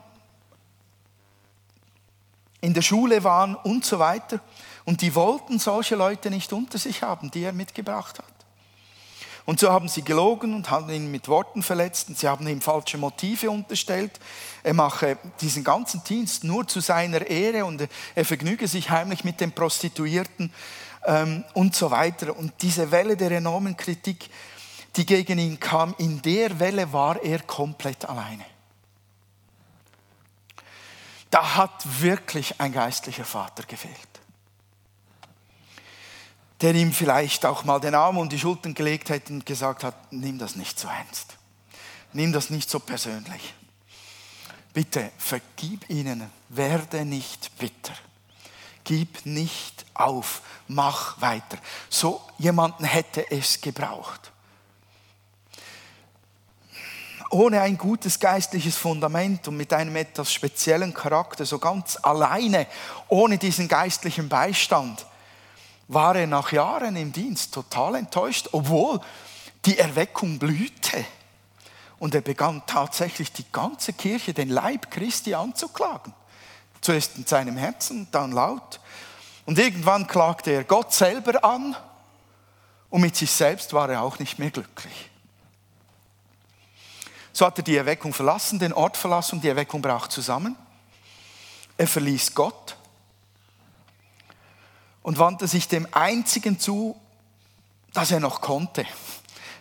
in 2.62 2.74
der 2.74 2.82
Schule 2.82 3.24
waren 3.24 3.56
und 3.56 3.86
so 3.86 4.00
weiter. 4.00 4.42
Und 4.86 5.01
die 5.01 5.16
wollten 5.16 5.60
solche 5.60 5.96
Leute 5.96 6.30
nicht 6.30 6.51
unter 6.51 6.78
sich 6.78 7.04
haben, 7.04 7.32
die 7.32 7.44
er 7.44 7.54
mitgebracht 7.54 8.20
hat. 8.20 8.38
Und 9.50 9.60
so 9.60 9.72
haben 9.72 9.88
sie 9.88 10.03
gelogen 10.03 10.53
und 10.53 10.70
haben 10.70 10.91
ihn 10.91 11.10
mit 11.10 11.27
Worten 11.27 11.63
verletzt 11.63 12.08
und 12.08 12.20
sie 12.20 12.27
haben 12.27 12.48
ihm 12.48 12.62
falsche 12.62 13.00
Motive 13.00 13.50
unterstellt. 13.50 14.12
Er 14.62 14.75
mache 14.75 15.18
diesen 15.41 15.63
ganzen 15.63 16.03
Dienst 16.03 16.44
nur 16.44 16.68
zu 16.68 16.82
seiner 16.82 17.25
Ehre 17.25 17.65
und 17.65 17.89
er 18.13 18.25
vergnüge 18.25 18.68
sich 18.68 18.91
heimlich 18.91 19.24
mit 19.24 19.41
den 19.41 19.51
Prostituierten 19.51 20.53
ähm, 21.03 21.44
und 21.56 21.74
so 21.75 21.89
weiter. 21.89 22.38
Und 22.38 22.53
diese 22.62 22.91
Welle 22.91 23.18
der 23.18 23.32
enormen 23.32 23.75
Kritik, 23.75 24.29
die 24.96 25.08
gegen 25.08 25.39
ihn 25.39 25.60
kam, 25.60 25.96
in 25.98 26.22
der 26.22 26.60
Welle 26.60 26.94
war 26.94 27.20
er 27.20 27.39
komplett 27.39 28.06
alleine. 28.06 28.46
Da 31.32 31.56
hat 31.56 32.01
wirklich 32.01 32.62
ein 32.62 32.72
geistlicher 32.72 33.25
Vater 33.25 33.63
gefehlt 33.63 34.09
der 36.62 36.75
ihm 36.75 36.92
vielleicht 36.92 37.46
auch 37.46 37.63
mal 37.63 37.80
den 37.80 37.96
Arm 37.96 38.18
um 38.18 38.28
die 38.28 38.39
Schultern 38.39 38.74
gelegt 38.74 39.10
hätte 39.10 39.32
und 39.32 39.46
gesagt 39.46 39.84
hat, 39.84 40.12
nimm 40.12 40.38
das 40.38 40.56
nicht 40.56 40.78
so 40.78 40.88
ernst. 40.88 41.38
Nimm 42.12 42.34
das 42.34 42.50
nicht 42.50 42.70
so 42.70 42.80
persönlich. 42.80 43.54
Bitte 44.74 45.12
vergib 45.18 45.89
ihnen, 45.89 46.30
werde 46.50 47.06
nicht 47.06 47.58
bitter. 47.58 47.94
Gib 48.84 49.25
nicht 49.25 49.86
auf, 49.94 50.42
mach 50.68 51.22
weiter. 51.22 51.58
So 51.89 52.22
jemanden 52.38 52.84
hätte 52.84 53.30
es 53.32 53.62
gebraucht. 53.62 54.32
Ohne 57.32 57.62
ein 57.62 57.78
gutes 57.78 58.20
geistliches 58.20 58.75
Fundament 58.75 59.48
und 59.48 59.56
mit 59.56 59.72
einem 59.72 59.96
etwas 59.96 60.34
speziellen 60.34 60.94
Charakter, 60.94 61.46
so 61.46 61.60
ganz 61.60 61.98
alleine, 62.01 62.66
ohne 63.08 63.38
diesen 63.38 63.68
geistlichen 63.68 64.28
Beistand, 64.28 65.06
war 65.89 66.15
er 66.15 66.27
nach 66.27 66.51
Jahren 66.51 66.96
im 66.96 67.12
Dienst 67.12 67.53
total 67.53 67.96
enttäuscht, 67.96 68.50
obwohl 68.51 69.01
die 69.65 69.77
Erweckung 69.77 70.38
blühte. 70.38 71.03
Und 71.98 72.15
er 72.15 72.22
begann 72.22 72.62
tatsächlich 72.65 73.34
die 73.34 73.46
ganze 73.51 73.91
Kirche, 73.91 74.34
den 74.34 74.50
Leib 74.50 74.91
Christi 74.91 75.34
anzuklagen. 75.34 76.13
Zuerst 76.79 77.17
in 77.17 77.25
seinem 77.25 77.58
Herzen, 77.58 78.08
dann 78.12 78.31
laut. 78.31 78.79
Und 79.46 79.58
irgendwann 79.58 80.08
klagte 80.08 80.51
er 80.51 80.63
Gott 80.63 80.93
selber 80.93 81.43
an 81.43 81.75
und 82.91 83.01
mit 83.01 83.15
sich 83.15 83.31
selbst 83.31 83.74
war 83.74 83.89
er 83.89 84.03
auch 84.03 84.19
nicht 84.19 84.38
mehr 84.38 84.51
glücklich. 84.51 85.10
So 87.34 87.48
hat 87.48 87.58
er 87.58 87.63
die 87.63 87.75
Erweckung 87.75 88.13
verlassen, 88.13 88.60
den 88.60 88.74
Ort 88.74 88.96
verlassen, 88.96 89.41
die 89.41 89.50
Erweckung 89.50 89.81
brach 89.81 90.08
zusammen. 90.08 90.55
Er 91.77 91.88
verließ 91.88 92.36
Gott 92.36 92.75
und 95.01 95.18
wandte 95.18 95.48
sich 95.48 95.68
dem 95.68 95.88
Einzigen 95.91 96.60
zu, 96.60 96.96
das 97.94 98.12
er 98.12 98.20
noch 98.20 98.41
konnte. 98.41 98.86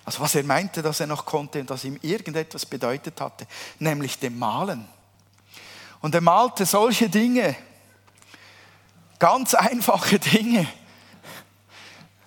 Also 0.05 0.21
was 0.21 0.35
er 0.35 0.45
meinte, 0.45 0.83
dass 0.83 1.01
er 1.01 1.07
noch 1.07 1.27
konnte 1.27 1.61
und 1.61 1.71
das 1.71 1.85
ihm 1.85 1.99
irgendetwas 2.03 2.65
bedeutet 2.65 3.21
hatte, 3.21 3.47
nämlich 3.79 4.19
dem 4.19 4.39
Malen. 4.39 4.89
Und 6.01 6.15
er 6.15 6.21
malte 6.21 6.65
solche 6.65 7.09
Dinge, 7.09 7.57
ganz 9.19 9.55
einfache 9.55 10.19
Dinge. 10.19 10.67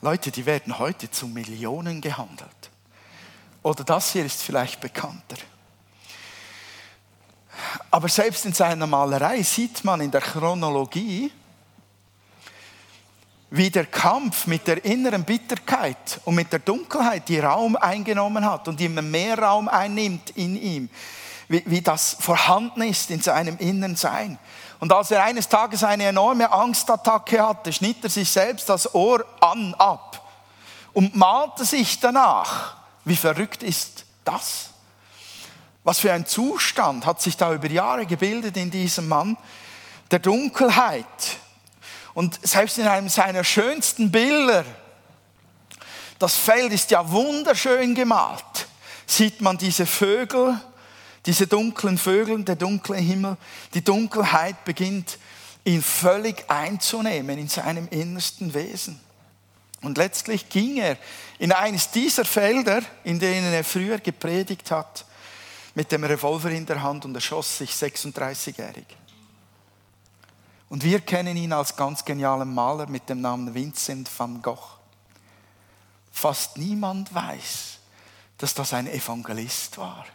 Leute, 0.02 0.32
die 0.32 0.46
werden 0.46 0.80
heute 0.80 1.10
zu 1.10 1.28
Millionen 1.28 2.02
gehandelt. 2.02 2.70
Oder 3.64 3.84
das 3.84 4.14
hier 4.14 4.26
ist 4.26 4.42
vielleicht 4.42 4.82
bekannter. 4.82 5.38
Aber 7.92 8.10
selbst 8.10 8.46
in 8.46 8.54
seiner 8.54 8.88
Malerei 8.88 9.44
sieht 9.44 9.84
man 9.84 10.02
in 10.02 10.12
der 10.12 10.22
Chronologie, 10.22 11.32
wie 13.54 13.70
der 13.70 13.86
Kampf 13.86 14.48
mit 14.48 14.66
der 14.66 14.84
inneren 14.86 15.26
Bitterkeit 15.26 16.22
und 16.24 16.36
mit 16.36 16.54
der 16.54 16.60
Dunkelheit, 16.60 17.28
die 17.28 17.40
Raum 17.40 17.76
eingenommen 17.76 18.46
hat 18.46 18.70
und 18.70 18.80
immer 18.80 19.02
mehr 19.02 19.38
Raum 19.38 19.68
einnimmt 19.68 20.32
in 20.32 20.56
ihm, 20.56 20.90
wie, 21.50 21.62
wie 21.66 21.82
das 21.82 22.16
vorhanden 22.18 22.82
ist 22.82 23.12
in 23.12 23.22
seinem 23.22 23.58
inneren 23.58 23.98
Sein. 23.98 24.40
Und 24.80 24.94
als 24.94 25.12
er 25.12 25.24
eines 25.24 25.50
Tages 25.50 25.84
eine 25.84 26.06
enorme 26.06 26.50
Angstattacke 26.50 27.46
hatte, 27.46 27.74
schnitt 27.74 27.98
er 28.04 28.10
sich 28.10 28.30
selbst 28.30 28.70
das 28.70 28.96
Ohr 28.96 29.26
an 29.42 29.74
ab 29.74 30.26
und 30.94 31.18
malte 31.18 31.66
sich 31.66 32.00
danach. 32.00 32.78
Wie 33.04 33.18
verrückt 33.18 33.64
ist 33.64 34.06
das? 34.24 34.70
Was 35.84 36.00
für 36.00 36.14
ein 36.14 36.26
Zustand 36.26 37.06
hat 37.06 37.22
sich 37.22 37.36
da 37.36 37.54
über 37.54 37.68
Jahre 37.70 38.06
gebildet 38.06 38.56
in 38.56 38.72
diesem 38.72 39.10
Mann 39.10 39.36
der 40.10 40.20
Dunkelheit, 40.20 41.06
und 42.14 42.40
selbst 42.46 42.78
in 42.78 42.88
einem 42.88 43.10
seiner 43.10 43.44
schönsten 43.44 44.12
Bilder, 44.12 44.66
das 46.20 46.36
Feld 46.36 46.72
ist 46.72 46.92
ja 46.92 47.10
wunderschön 47.10 47.96
gemalt, 47.96 48.68
sieht 49.06 49.42
man 49.42 49.58
diese 49.58 49.86
Vögel, 49.86 50.60
diese 51.26 51.48
dunklen 51.48 51.98
Vögel, 51.98 52.44
der 52.44 52.56
dunkle 52.56 52.98
Himmel. 52.98 53.38
Die 53.74 53.84
Dunkelheit 53.84 54.64
beginnt 54.66 55.18
ihn 55.64 55.82
völlig 55.82 56.50
einzunehmen 56.50 57.38
in 57.38 57.48
seinem 57.48 57.88
innersten 57.90 58.54
Wesen. 58.54 59.00
Und 59.82 59.98
letztlich 59.98 60.50
ging 60.50 60.78
er 60.78 60.98
in 61.40 61.52
eines 61.52 61.90
dieser 61.90 62.26
Felder, 62.26 62.82
in 63.04 63.20
denen 63.20 63.52
er 63.52 63.64
früher 63.64 63.98
gepredigt 63.98 64.70
hat, 64.72 65.06
mit 65.74 65.92
dem 65.92 66.04
Revolver 66.04 66.50
in 66.50 66.66
der 66.66 66.82
Hand 66.84 67.06
und 67.06 67.16
erschoss 67.16 67.58
sich 67.58 67.72
36-jährig. 67.72 68.86
Und 70.72 70.86
wir 70.86 71.02
kennen 71.02 71.36
ihn 71.36 71.52
als 71.52 71.76
ganz 71.76 72.06
genialen 72.06 72.54
Maler 72.54 72.88
mit 72.88 73.10
dem 73.10 73.20
Namen 73.20 73.54
Vincent 73.54 74.10
van 74.18 74.42
Gogh. 74.42 74.78
Fast 76.14 76.56
niemand 76.56 77.14
weiß, 77.14 77.80
dass 78.38 78.54
das 78.54 78.74
ein 78.74 78.88
Evangelist 78.88 79.78
war. 79.78 80.06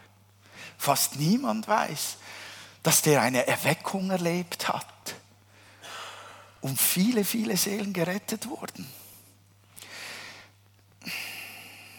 Fast 0.79 1.17
niemand 1.17 1.67
weiß, 1.67 2.17
dass 2.81 3.03
der 3.03 3.21
eine 3.21 3.45
Erweckung 3.45 4.09
erlebt 4.09 4.67
hat 4.67 5.13
und 6.61 6.81
viele, 6.81 7.23
viele 7.23 7.55
Seelen 7.55 7.93
gerettet 7.93 8.49
wurden. 8.49 8.91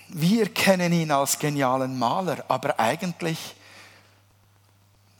Wir 0.08 0.52
kennen 0.52 0.92
ihn 0.92 1.12
als 1.12 1.38
genialen 1.38 1.96
Maler, 1.96 2.44
aber 2.48 2.80
eigentlich, 2.80 3.54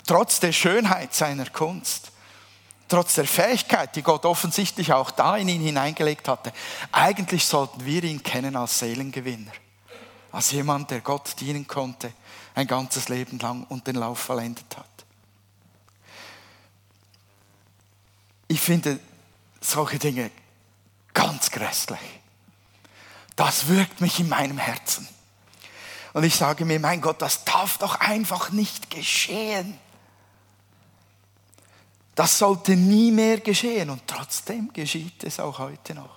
trotz 0.08 0.40
der 0.40 0.50
Schönheit 0.50 1.14
seiner 1.14 1.48
Kunst, 1.48 2.10
trotz 2.88 3.14
der 3.14 3.26
Fähigkeit, 3.26 3.94
die 3.94 4.02
Gott 4.02 4.24
offensichtlich 4.24 4.92
auch 4.92 5.10
da 5.10 5.36
in 5.36 5.48
ihn 5.48 5.60
hineingelegt 5.60 6.26
hatte, 6.28 6.52
eigentlich 6.90 7.46
sollten 7.46 7.84
wir 7.84 8.02
ihn 8.02 8.22
kennen 8.22 8.56
als 8.56 8.78
Seelengewinner, 8.78 9.52
als 10.32 10.50
jemand, 10.50 10.90
der 10.90 11.00
Gott 11.00 11.38
dienen 11.40 11.66
konnte, 11.66 12.12
ein 12.54 12.66
ganzes 12.66 13.08
Leben 13.08 13.38
lang 13.38 13.64
und 13.68 13.86
den 13.86 13.96
Lauf 13.96 14.18
vollendet 14.18 14.76
hat. 14.76 14.86
Ich 18.48 18.60
finde 18.60 18.98
solche 19.60 19.98
Dinge 19.98 20.30
ganz 21.12 21.50
grässlich. 21.50 22.00
Das 23.36 23.68
wirkt 23.68 24.00
mich 24.00 24.18
in 24.18 24.28
meinem 24.28 24.58
Herzen. 24.58 25.06
Und 26.14 26.24
ich 26.24 26.34
sage 26.34 26.64
mir, 26.64 26.80
mein 26.80 27.00
Gott, 27.00 27.20
das 27.22 27.44
darf 27.44 27.78
doch 27.78 28.00
einfach 28.00 28.50
nicht 28.50 28.90
geschehen. 28.90 29.78
Das 32.18 32.36
sollte 32.36 32.74
nie 32.74 33.12
mehr 33.12 33.38
geschehen 33.38 33.90
und 33.90 34.02
trotzdem 34.04 34.72
geschieht 34.72 35.22
es 35.22 35.38
auch 35.38 35.60
heute 35.60 35.94
noch. 35.94 36.16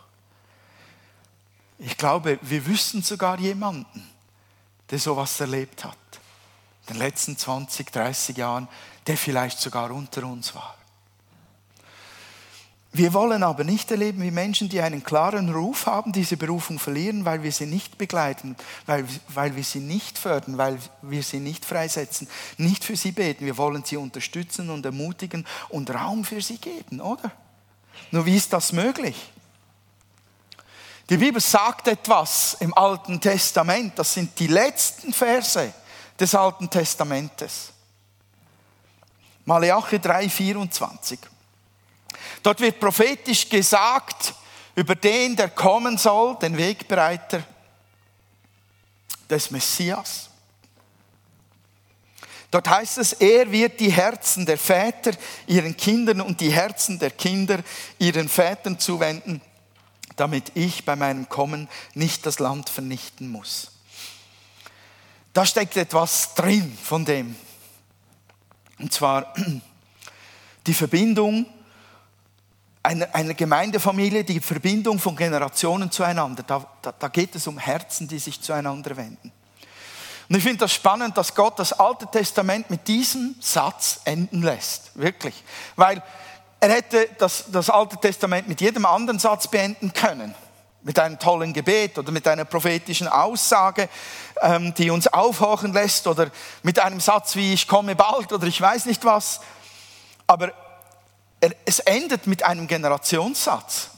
Ich 1.77 1.96
glaube, 1.96 2.39
wir 2.41 2.65
wüssten 2.65 3.03
sogar 3.03 3.38
jemanden, 3.39 4.10
der 4.89 4.98
sowas 4.98 5.39
erlebt 5.39 5.86
hat. 5.86 5.96
In 6.88 6.96
den 6.96 6.98
letzten 6.98 7.38
20, 7.38 7.91
30 7.91 8.36
Jahren, 8.36 8.67
der 9.05 9.15
vielleicht 9.15 9.60
sogar 9.60 9.91
unter 9.91 10.24
uns 10.24 10.55
war. 10.55 10.75
Wir 12.94 13.14
wollen 13.14 13.42
aber 13.42 13.64
nicht 13.64 13.90
erleben, 13.90 14.22
wie 14.22 14.32
Menschen, 14.32 14.68
die 14.68 14.82
einen 14.82 15.02
klaren 15.02 15.54
Ruf 15.54 15.86
haben, 15.86 16.12
diese 16.12 16.36
Berufung 16.36 16.78
verlieren, 16.78 17.24
weil 17.24 17.42
wir 17.42 17.52
sie 17.54 17.66
nicht 17.66 17.98
begleiten, 17.98 18.58
weil, 18.86 19.06
weil 19.30 19.56
wir 19.56 19.64
sie 19.64 19.80
nicht 19.80 20.18
fördern, 20.18 20.58
weil 20.58 20.78
wir 21.02 21.24
sie 21.24 21.40
nicht 21.40 21.64
freisetzen, 21.64 22.28
nicht 22.58 22.84
für 22.84 22.98
sie 22.98 23.14
beten. 23.14 23.46
Wir 23.46 23.56
wollen 23.56 23.86
sie 23.86 23.96
unterstützen 23.96 24.70
und 24.70 24.86
ermutigen 24.86 25.48
und 25.70 25.90
Raum 25.90 26.26
für 26.26 26.42
sie 26.42 26.58
geben, 26.58 27.00
oder? 27.00 27.32
Nur 28.12 28.26
wie 28.26 28.36
ist 28.36 28.52
das 28.52 28.74
möglich? 28.74 29.32
Die 31.10 31.18
Bibel 31.18 31.42
sagt 31.42 31.88
etwas 31.88 32.58
im 32.60 32.74
Alten 32.74 33.22
Testament, 33.22 33.98
das 34.00 34.14
sind 34.14 34.38
die 34.38 34.48
letzten 34.48 35.14
Verse 35.14 35.74
des 36.20 36.36
Alten 36.36 36.70
Testamentes. 36.70 37.72
Malachi 39.46 40.00
3, 40.00 40.30
24. 40.30 41.20
Dort 42.44 42.60
wird 42.60 42.80
prophetisch 42.80 43.48
gesagt 43.48 44.34
über 44.76 44.96
den, 44.96 45.36
der 45.36 45.50
kommen 45.50 45.98
soll, 45.98 46.38
den 46.40 46.58
Wegbereiter 46.58 47.44
des 49.30 49.52
Messias. 49.52 50.30
Dort 52.50 52.68
heißt 52.68 52.98
es, 52.98 53.14
er 53.14 53.50
wird 53.52 53.80
die 53.80 53.92
Herzen 53.92 54.46
der 54.46 54.58
Väter 54.58 55.12
ihren 55.48 55.78
Kindern 55.78 56.20
und 56.20 56.42
die 56.42 56.52
Herzen 56.52 57.00
der 57.00 57.12
Kinder 57.12 57.60
ihren 57.98 58.28
Vätern 58.28 58.78
zuwenden, 58.78 59.42
damit 60.18 60.52
ich 60.56 60.84
bei 60.84 60.98
meinem 60.98 61.30
Kommen 61.30 61.70
nicht 61.94 62.26
das 62.26 62.40
Land 62.40 62.70
vernichten 62.70 63.30
muss. 63.30 63.72
Da 65.32 65.46
steckt 65.46 65.78
etwas 65.78 66.36
drin 66.36 66.78
von 66.84 67.06
dem. 67.06 67.38
Und 68.80 68.92
zwar 68.92 69.34
die 70.68 70.74
Verbindung 70.74 71.46
eine, 72.84 73.14
eine 73.14 73.36
Gemeindefamilie, 73.36 74.24
die 74.24 74.40
Verbindung 74.40 75.00
von 75.00 75.16
Generationen 75.16 75.92
zueinander. 75.92 76.44
Da, 76.44 76.66
da, 76.82 76.92
da 76.98 77.08
geht 77.08 77.36
es 77.36 77.48
um 77.48 77.58
Herzen, 77.58 78.08
die 78.08 78.20
sich 78.20 78.42
zueinander 78.42 78.98
wenden. 78.98 79.32
Und 80.30 80.38
ich 80.38 80.44
finde 80.44 80.60
das 80.60 80.74
spannend, 80.74 81.18
dass 81.18 81.36
Gott 81.36 81.60
das 81.60 81.74
Alte 81.74 82.08
Testament 82.08 82.70
mit 82.70 82.88
diesem 82.88 83.36
Satz 83.42 84.00
enden 84.05 84.42
lässt. 84.42 84.92
Wirklich. 84.96 85.44
Weil 85.75 86.01
er 86.60 86.70
hätte 86.70 87.10
das, 87.18 87.46
das 87.51 87.70
Alte 87.70 87.98
Testament 87.98 88.48
mit 88.48 88.62
jedem 88.62 88.86
anderen 88.86 89.20
Satz 89.20 89.48
beenden 89.48 89.92
können. 89.94 90.34
Mit 90.84 90.98
einem 90.98 91.20
tollen 91.20 91.53
Gebet 91.53 92.00
oder 92.00 92.12
mit 92.12 92.27
einer 92.27 92.46
prophetischen 92.46 93.08
Aussage, 93.08 93.90
ähm, 94.42 94.74
die 94.74 94.90
uns 94.90 95.08
aufhorchen 95.08 95.74
lässt 95.74 96.08
oder 96.08 96.32
mit 96.64 96.79
einem 96.79 97.00
Satz 97.00 97.36
wie 97.36 97.53
ich 97.53 97.68
komme 97.68 97.96
bald 97.96 98.32
oder 98.32 98.48
ich 98.48 98.60
weiß 98.60 98.86
nicht 98.86 99.03
was. 99.03 99.42
Aber 100.25 100.53
es 101.66 101.80
endet 101.80 102.27
mit 102.27 102.44
einem 102.44 102.68
Generationssatz. 102.68 103.90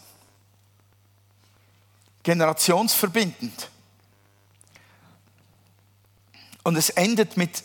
Generationsverbindend. 2.24 3.70
Und 6.64 6.78
es 6.78 6.90
endet 6.90 7.36
mit, 7.36 7.64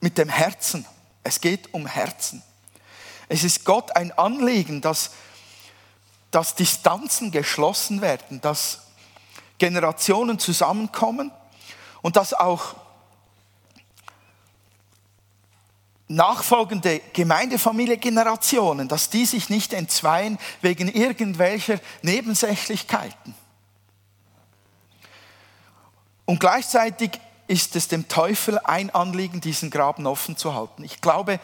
mit 0.00 0.18
dem 0.18 0.28
Herzen. 0.28 0.84
Es 1.24 1.40
geht 1.40 1.72
um 1.72 1.86
Herzen. 1.86 2.42
Es 3.28 3.42
ist 3.42 3.64
Gott 3.64 3.96
ein 3.96 4.12
Anliegen, 4.12 4.82
dass, 4.82 5.12
dass 6.30 6.54
Distanzen 6.54 7.30
geschlossen 7.30 8.02
werden, 8.02 8.40
dass 8.42 8.82
Generationen 9.58 10.38
zusammenkommen 10.38 11.32
und 12.02 12.16
dass 12.16 12.34
auch 12.34 12.76
nachfolgende 16.08 17.00
Gemeindefamilie 17.12 17.96
Generationen, 17.96 18.88
dass 18.88 19.10
die 19.10 19.26
sich 19.26 19.50
nicht 19.50 19.72
entzweien 19.72 20.38
wegen 20.60 20.88
irgendwelcher 20.88 21.80
Nebensächlichkeiten. 22.02 23.34
Und 26.24 26.40
gleichzeitig 26.40 27.12
ist 27.48 27.76
es 27.76 27.88
dem 27.88 28.08
Teufel 28.08 28.58
ein 28.58 28.90
Anliegen, 28.90 29.40
diesen 29.40 29.70
Graben 29.70 30.06
offen 30.06 30.36
zu 30.36 30.54
halten. 30.54 30.84
Ich 30.84 31.00
glaube, 31.00 31.38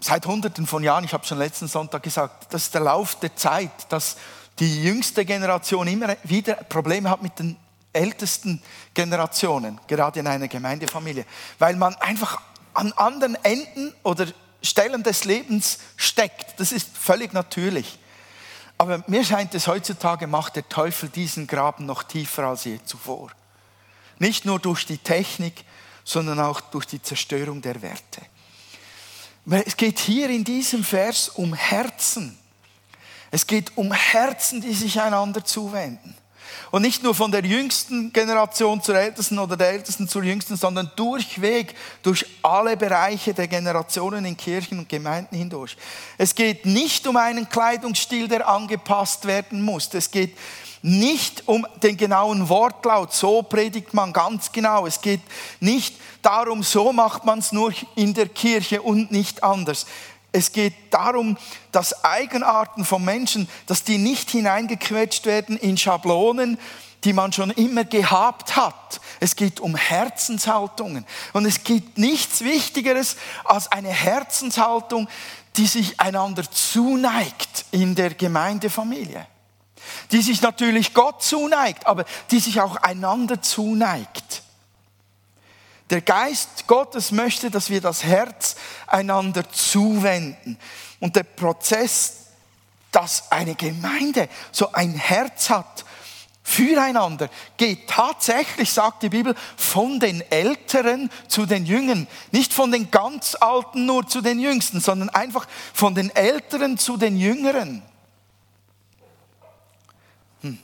seit 0.00 0.26
Hunderten 0.26 0.66
von 0.66 0.82
Jahren, 0.82 1.04
ich 1.04 1.12
habe 1.12 1.26
schon 1.26 1.38
letzten 1.38 1.68
Sonntag 1.68 2.02
gesagt, 2.02 2.52
das 2.52 2.64
ist 2.64 2.74
der 2.74 2.82
Lauf 2.82 3.16
der 3.16 3.36
Zeit, 3.36 3.70
dass 3.90 4.16
die 4.58 4.82
jüngste 4.82 5.24
Generation 5.24 5.86
immer 5.86 6.16
wieder 6.24 6.54
Probleme 6.54 7.10
hat 7.10 7.22
mit 7.22 7.38
den 7.38 7.56
ältesten 7.92 8.62
Generationen, 8.94 9.80
gerade 9.86 10.20
in 10.20 10.26
einer 10.26 10.48
Gemeindefamilie, 10.48 11.24
weil 11.58 11.76
man 11.76 11.94
einfach 11.96 12.40
an 12.78 12.92
anderen 12.92 13.34
Enden 13.44 13.92
oder 14.04 14.26
Stellen 14.62 15.02
des 15.02 15.24
Lebens 15.24 15.78
steckt. 15.96 16.58
Das 16.60 16.72
ist 16.72 16.96
völlig 16.96 17.32
natürlich. 17.32 17.98
Aber 18.78 19.02
mir 19.08 19.24
scheint 19.24 19.54
es 19.54 19.66
heutzutage 19.66 20.28
macht 20.28 20.54
der 20.54 20.68
Teufel 20.68 21.08
diesen 21.08 21.48
Graben 21.48 21.86
noch 21.86 22.04
tiefer 22.04 22.44
als 22.44 22.64
je 22.64 22.78
zuvor. 22.84 23.32
Nicht 24.20 24.44
nur 24.44 24.60
durch 24.60 24.86
die 24.86 24.98
Technik, 24.98 25.64
sondern 26.04 26.38
auch 26.38 26.60
durch 26.60 26.86
die 26.86 27.02
Zerstörung 27.02 27.60
der 27.60 27.82
Werte. 27.82 28.22
Es 29.50 29.76
geht 29.76 29.98
hier 29.98 30.30
in 30.30 30.44
diesem 30.44 30.84
Vers 30.84 31.30
um 31.30 31.54
Herzen. 31.54 32.38
Es 33.30 33.46
geht 33.46 33.76
um 33.76 33.92
Herzen, 33.92 34.60
die 34.60 34.74
sich 34.74 35.00
einander 35.00 35.44
zuwenden. 35.44 36.14
Und 36.70 36.82
nicht 36.82 37.02
nur 37.02 37.14
von 37.14 37.30
der 37.30 37.44
jüngsten 37.44 38.12
Generation 38.12 38.82
zur 38.82 38.96
ältesten 38.96 39.38
oder 39.38 39.56
der 39.56 39.70
ältesten 39.70 40.08
zur 40.08 40.22
jüngsten, 40.22 40.56
sondern 40.56 40.90
durchweg 40.96 41.74
durch 42.02 42.26
alle 42.42 42.76
Bereiche 42.76 43.34
der 43.34 43.48
Generationen 43.48 44.24
in 44.24 44.36
Kirchen 44.36 44.78
und 44.80 44.88
Gemeinden 44.88 45.36
hindurch. 45.36 45.76
Es 46.18 46.34
geht 46.34 46.66
nicht 46.66 47.06
um 47.06 47.16
einen 47.16 47.48
Kleidungsstil, 47.48 48.28
der 48.28 48.48
angepasst 48.48 49.26
werden 49.26 49.62
muss. 49.62 49.88
Es 49.92 50.10
geht 50.10 50.36
nicht 50.82 51.42
um 51.46 51.66
den 51.82 51.96
genauen 51.96 52.48
Wortlaut, 52.48 53.12
so 53.12 53.42
predigt 53.42 53.94
man 53.94 54.12
ganz 54.12 54.52
genau. 54.52 54.86
Es 54.86 55.00
geht 55.00 55.20
nicht 55.60 55.96
darum, 56.22 56.62
so 56.62 56.92
macht 56.92 57.24
man 57.24 57.40
es 57.40 57.52
nur 57.52 57.72
in 57.96 58.14
der 58.14 58.28
Kirche 58.28 58.82
und 58.82 59.10
nicht 59.10 59.42
anders. 59.42 59.86
Es 60.32 60.52
geht 60.52 60.74
darum, 60.90 61.38
dass 61.72 62.04
Eigenarten 62.04 62.84
von 62.84 63.04
Menschen, 63.04 63.48
dass 63.66 63.84
die 63.84 63.98
nicht 63.98 64.30
hineingequetscht 64.30 65.26
werden 65.26 65.56
in 65.56 65.76
Schablonen, 65.76 66.58
die 67.04 67.12
man 67.12 67.32
schon 67.32 67.50
immer 67.50 67.84
gehabt 67.84 68.56
hat. 68.56 69.00
Es 69.20 69.36
geht 69.36 69.60
um 69.60 69.74
Herzenshaltungen. 69.74 71.06
Und 71.32 71.46
es 71.46 71.64
gibt 71.64 71.98
nichts 71.98 72.42
Wichtigeres 72.42 73.16
als 73.44 73.70
eine 73.72 73.90
Herzenshaltung, 73.90 75.08
die 75.56 75.66
sich 75.66 75.98
einander 76.00 76.48
zuneigt 76.50 77.64
in 77.70 77.94
der 77.94 78.14
Gemeindefamilie. 78.14 79.26
Die 80.12 80.22
sich 80.22 80.42
natürlich 80.42 80.92
Gott 80.92 81.22
zuneigt, 81.22 81.86
aber 81.86 82.04
die 82.30 82.40
sich 82.40 82.60
auch 82.60 82.76
einander 82.76 83.40
zuneigt. 83.40 84.42
Der 85.90 86.02
Geist 86.02 86.66
Gottes 86.66 87.12
möchte, 87.12 87.50
dass 87.50 87.70
wir 87.70 87.80
das 87.80 88.04
Herz 88.04 88.56
einander 88.86 89.50
zuwenden. 89.50 90.58
Und 91.00 91.16
der 91.16 91.22
Prozess, 91.22 92.26
dass 92.92 93.30
eine 93.32 93.54
Gemeinde 93.54 94.28
so 94.52 94.72
ein 94.72 94.94
Herz 94.94 95.50
hat 95.50 95.84
füreinander 96.48 97.28
geht 97.58 97.88
tatsächlich, 97.88 98.72
sagt 98.72 99.02
die 99.02 99.10
Bibel, 99.10 99.34
von 99.58 100.00
den 100.00 100.22
Älteren 100.30 101.10
zu 101.28 101.44
den 101.44 101.66
Jüngeren. 101.66 102.08
Nicht 102.32 102.54
von 102.54 102.72
den 102.72 102.90
ganz 102.90 103.36
Alten 103.38 103.84
nur 103.84 104.08
zu 104.08 104.22
den 104.22 104.40
Jüngsten, 104.40 104.80
sondern 104.80 105.10
einfach 105.10 105.46
von 105.74 105.94
den 105.94 106.08
Älteren 106.16 106.78
zu 106.78 106.96
den 106.96 107.18
Jüngeren. 107.18 107.82
Hm. 110.40 110.58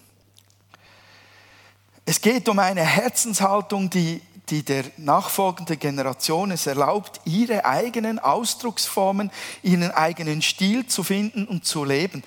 Es 2.07 2.23
geht 2.23 2.49
um 2.49 2.59
eine 2.59 2.83
Herzenshaltung, 2.83 3.91
die, 3.91 4.23
die 4.51 4.63
der 4.63 4.85
nachfolgenden 4.97 5.79
Generation 5.79 6.51
es 6.51 6.67
erlaubt, 6.67 7.21
ihre 7.25 7.65
eigenen 7.65 8.19
Ausdrucksformen, 8.19 9.31
ihren 9.63 9.91
eigenen 9.91 10.43
Stil 10.43 10.87
zu 10.87 11.03
finden 11.03 11.47
und 11.47 11.65
zu 11.65 11.85
leben 11.85 12.23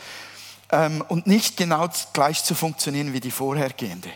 ähm, 0.72 1.04
und 1.08 1.28
nicht 1.28 1.58
genau 1.58 1.88
gleich 2.14 2.44
zu 2.44 2.56
funktionieren 2.56 3.14
wie 3.14 3.20
die 3.20 3.32
vorhergehende. 3.32 4.10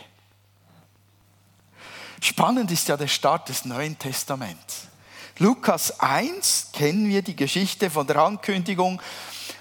Spannend 2.20 2.70
ist 2.70 2.88
ja 2.88 2.96
der 2.96 3.08
Start 3.08 3.48
des 3.48 3.64
Neuen 3.64 3.98
Testaments. 3.98 4.86
Lukas 5.38 5.98
1 6.00 6.68
kennen 6.72 7.08
wir 7.08 7.22
die 7.22 7.34
Geschichte 7.34 7.90
von 7.90 8.06
der 8.06 8.16
Ankündigung, 8.16 9.00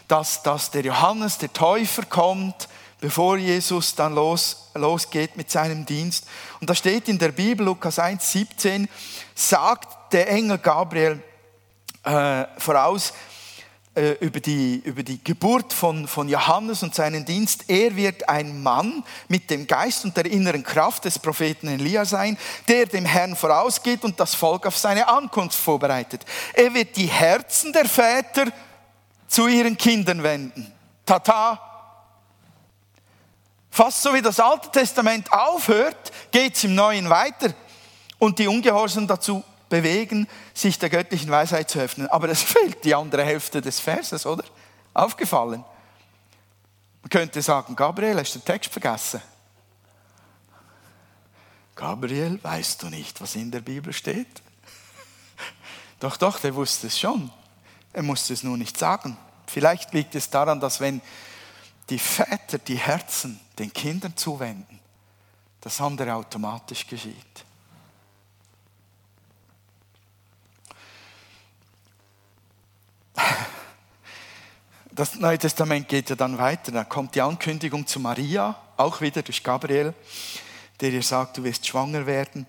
dass, 0.07 0.43
dass 0.43 0.69
der 0.69 0.83
Johannes, 0.83 1.37
der 1.37 1.53
Täufer, 1.53 2.05
kommt, 2.05 2.67
bevor 3.01 3.37
Jesus 3.37 3.95
dann 3.95 4.15
los, 4.15 4.69
losgeht 4.75 5.35
mit 5.35 5.51
seinem 5.51 5.85
Dienst. 5.85 6.25
Und 6.61 6.69
da 6.69 6.75
steht 6.75 7.09
in 7.09 7.17
der 7.17 7.29
Bibel, 7.29 7.65
Lukas 7.65 7.99
1, 7.99 8.31
17, 8.31 8.87
sagt 9.35 10.13
der 10.13 10.29
Engel 10.29 10.59
Gabriel 10.59 11.21
äh, 12.03 12.45
voraus, 12.57 13.11
äh, 13.95 14.11
über 14.21 14.39
die, 14.39 14.81
über 14.85 15.03
die 15.03 15.21
Geburt 15.21 15.73
von, 15.73 16.07
von 16.07 16.29
Johannes 16.29 16.83
und 16.83 16.95
seinen 16.95 17.25
Dienst. 17.25 17.65
Er 17.67 17.95
wird 17.95 18.29
ein 18.29 18.61
Mann 18.61 19.03
mit 19.27 19.49
dem 19.49 19.67
Geist 19.67 20.05
und 20.05 20.15
der 20.15 20.27
inneren 20.27 20.63
Kraft 20.63 21.03
des 21.03 21.19
Propheten 21.19 21.67
Elia 21.67 22.05
sein, 22.05 22.37
der 22.67 22.85
dem 22.85 23.03
Herrn 23.03 23.35
vorausgeht 23.35 24.03
und 24.03 24.19
das 24.19 24.35
Volk 24.35 24.67
auf 24.67 24.77
seine 24.77 25.07
Ankunft 25.07 25.57
vorbereitet. 25.57 26.23
Er 26.53 26.73
wird 26.73 26.95
die 26.95 27.07
Herzen 27.07 27.73
der 27.73 27.85
Väter 27.85 28.45
zu 29.27 29.47
ihren 29.47 29.77
Kindern 29.77 30.23
wenden. 30.23 30.71
Tata. 31.05 31.70
Fast 33.71 34.01
so 34.01 34.13
wie 34.13 34.21
das 34.21 34.39
Alte 34.39 34.69
Testament 34.69 35.31
aufhört, 35.31 36.11
geht 36.29 36.55
es 36.57 36.63
im 36.65 36.75
Neuen 36.75 37.09
weiter. 37.09 37.53
Und 38.19 38.37
die 38.37 38.47
Ungehorsam 38.47 39.07
dazu 39.07 39.43
bewegen, 39.69 40.27
sich 40.53 40.77
der 40.77 40.89
göttlichen 40.89 41.31
Weisheit 41.31 41.69
zu 41.69 41.79
öffnen. 41.79 42.07
Aber 42.09 42.29
es 42.29 42.43
fehlt 42.43 42.83
die 42.83 42.93
andere 42.93 43.23
Hälfte 43.23 43.61
des 43.61 43.79
Verses, 43.79 44.25
oder? 44.25 44.43
Aufgefallen. 44.93 45.63
Man 47.01 47.09
könnte 47.09 47.41
sagen, 47.41 47.75
Gabriel, 47.75 48.19
hast 48.19 48.35
du 48.35 48.39
den 48.39 48.45
Text 48.45 48.71
vergessen? 48.71 49.21
Gabriel, 51.73 52.39
weißt 52.43 52.83
du 52.83 52.89
nicht, 52.89 53.21
was 53.21 53.35
in 53.35 53.49
der 53.49 53.61
Bibel 53.61 53.93
steht? 53.93 54.27
Doch, 55.99 56.17
doch, 56.17 56.39
der 56.39 56.53
wusste 56.53 56.87
es 56.87 56.99
schon. 56.99 57.31
Er 57.93 58.03
musste 58.03 58.33
es 58.33 58.43
nur 58.43 58.57
nicht 58.57 58.77
sagen. 58.77 59.17
Vielleicht 59.47 59.93
liegt 59.93 60.13
es 60.15 60.29
daran, 60.29 60.59
dass 60.59 60.79
wenn 60.79 61.01
die 61.91 61.99
Väter 61.99 62.57
die 62.57 62.77
Herzen 62.77 63.39
den 63.59 63.71
Kindern 63.71 64.15
zuwenden, 64.15 64.79
das 65.59 65.81
andere 65.81 66.15
automatisch 66.15 66.87
geschieht. 66.87 67.45
Das 74.93 75.15
Neue 75.15 75.37
Testament 75.37 75.89
geht 75.89 76.09
ja 76.09 76.15
dann 76.15 76.37
weiter. 76.37 76.71
Da 76.71 76.83
kommt 76.85 77.15
die 77.15 77.21
Ankündigung 77.21 77.85
zu 77.85 77.99
Maria, 77.99 78.55
auch 78.77 79.01
wieder 79.01 79.21
durch 79.21 79.43
Gabriel, 79.43 79.93
der 80.79 80.91
ihr 80.91 81.03
sagt, 81.03 81.37
du 81.37 81.43
wirst 81.43 81.67
schwanger 81.67 82.05
werden, 82.05 82.45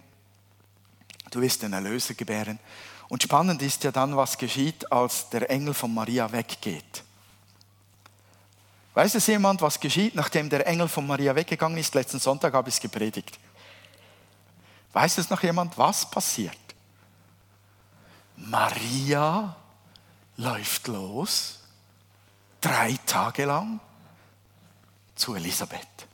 du 1.30 1.40
wirst 1.40 1.62
den 1.62 1.72
Erlöser 1.72 2.14
gebären. 2.14 2.60
Und 3.08 3.24
spannend 3.24 3.60
ist 3.62 3.82
ja 3.82 3.90
dann, 3.90 4.16
was 4.16 4.38
geschieht, 4.38 4.90
als 4.92 5.28
der 5.30 5.50
Engel 5.50 5.74
von 5.74 5.92
Maria 5.92 6.30
weggeht. 6.30 7.04
Weiß 8.94 9.14
es 9.14 9.26
jemand, 9.26 9.62
was 9.62 9.80
geschieht, 9.80 10.14
nachdem 10.14 10.50
der 10.50 10.66
Engel 10.66 10.88
von 10.88 11.06
Maria 11.06 11.34
weggegangen 11.34 11.78
ist? 11.78 11.94
Letzten 11.94 12.18
Sonntag 12.18 12.52
habe 12.52 12.68
ich 12.68 12.74
es 12.74 12.80
gepredigt. 12.80 13.38
Weiß 14.92 15.16
es 15.16 15.30
noch 15.30 15.42
jemand, 15.42 15.78
was 15.78 16.10
passiert? 16.10 16.56
Maria 18.36 19.56
läuft 20.36 20.88
los, 20.88 21.60
drei 22.60 22.98
Tage 23.06 23.46
lang, 23.46 23.80
zu 25.14 25.34
Elisabeth, 25.34 26.06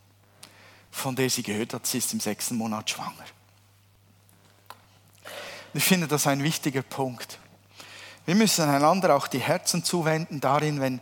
von 0.90 1.16
der 1.16 1.30
sie 1.30 1.42
gehört 1.42 1.74
hat, 1.74 1.86
sie 1.86 1.98
ist 1.98 2.12
im 2.12 2.20
sechsten 2.20 2.56
Monat 2.56 2.90
schwanger. 2.90 3.24
Ich 5.74 5.84
finde 5.84 6.08
das 6.08 6.26
ein 6.26 6.42
wichtiger 6.42 6.82
Punkt. 6.82 7.38
Wir 8.26 8.34
müssen 8.34 8.68
einander 8.68 9.14
auch 9.14 9.26
die 9.26 9.38
Herzen 9.38 9.84
zuwenden 9.84 10.40
darin, 10.40 10.80
wenn, 10.80 11.00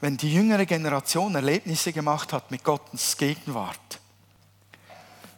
wenn 0.00 0.16
die 0.16 0.32
jüngere 0.32 0.66
Generation 0.66 1.34
Erlebnisse 1.34 1.92
gemacht 1.92 2.32
hat 2.32 2.50
mit 2.50 2.64
Gottes 2.64 3.16
Gegenwart. 3.16 4.00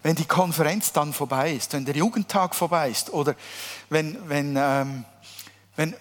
Wenn 0.03 0.17
die 0.17 0.25
Konferenz 0.25 0.93
dann 0.93 1.13
vorbei 1.13 1.53
ist, 1.53 1.73
wenn 1.73 1.85
der 1.85 1.97
Jugendtag 1.97 2.55
vorbei 2.55 2.91
ist 2.91 3.11
oder 3.11 3.35
wenn, 3.89 4.29
wenn, 4.29 4.57
ähm, 4.57 5.05
wenn 5.77 5.95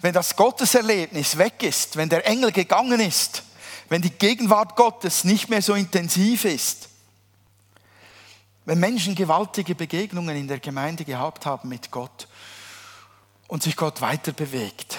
wenn 0.00 0.14
das 0.14 0.36
Gotteserlebnis 0.36 1.38
weg 1.38 1.62
ist, 1.62 1.96
wenn 1.96 2.08
der 2.08 2.26
Engel 2.26 2.52
gegangen 2.52 3.00
ist, 3.00 3.42
wenn 3.88 4.02
die 4.02 4.10
Gegenwart 4.10 4.76
Gottes 4.76 5.24
nicht 5.24 5.48
mehr 5.48 5.62
so 5.62 5.74
intensiv 5.74 6.44
ist, 6.44 6.88
wenn 8.64 8.78
Menschen 8.78 9.14
gewaltige 9.14 9.74
Begegnungen 9.74 10.36
in 10.36 10.46
der 10.46 10.60
Gemeinde 10.60 11.04
gehabt 11.04 11.46
haben 11.46 11.68
mit 11.68 11.90
Gott 11.90 12.28
und 13.48 13.62
sich 13.62 13.76
Gott 13.76 14.00
weiter 14.00 14.32
bewegt, 14.32 14.98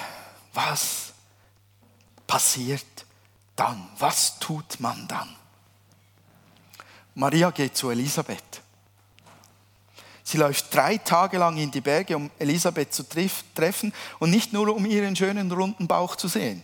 was 0.54 1.09
passiert 2.30 2.86
dann? 3.56 3.90
Was 3.98 4.38
tut 4.38 4.80
man 4.80 5.08
dann? 5.08 5.36
Maria 7.16 7.50
geht 7.50 7.76
zu 7.76 7.90
Elisabeth. 7.90 8.62
Sie 10.24 10.38
läuft 10.38 10.72
drei 10.72 11.00
Tage 11.00 11.40
lang 11.40 11.58
in 11.58 11.72
die 11.72 11.82
Berge, 11.82 12.16
um 12.16 12.30
Elisabeth 12.38 12.94
zu 12.94 13.04
treffen 13.10 13.92
und 14.20 14.30
nicht 14.30 14.54
nur 14.54 14.76
um 14.76 14.86
ihren 14.86 15.16
schönen 15.16 15.52
runden 15.52 15.88
Bauch 15.88 16.16
zu 16.16 16.28
sehen, 16.28 16.64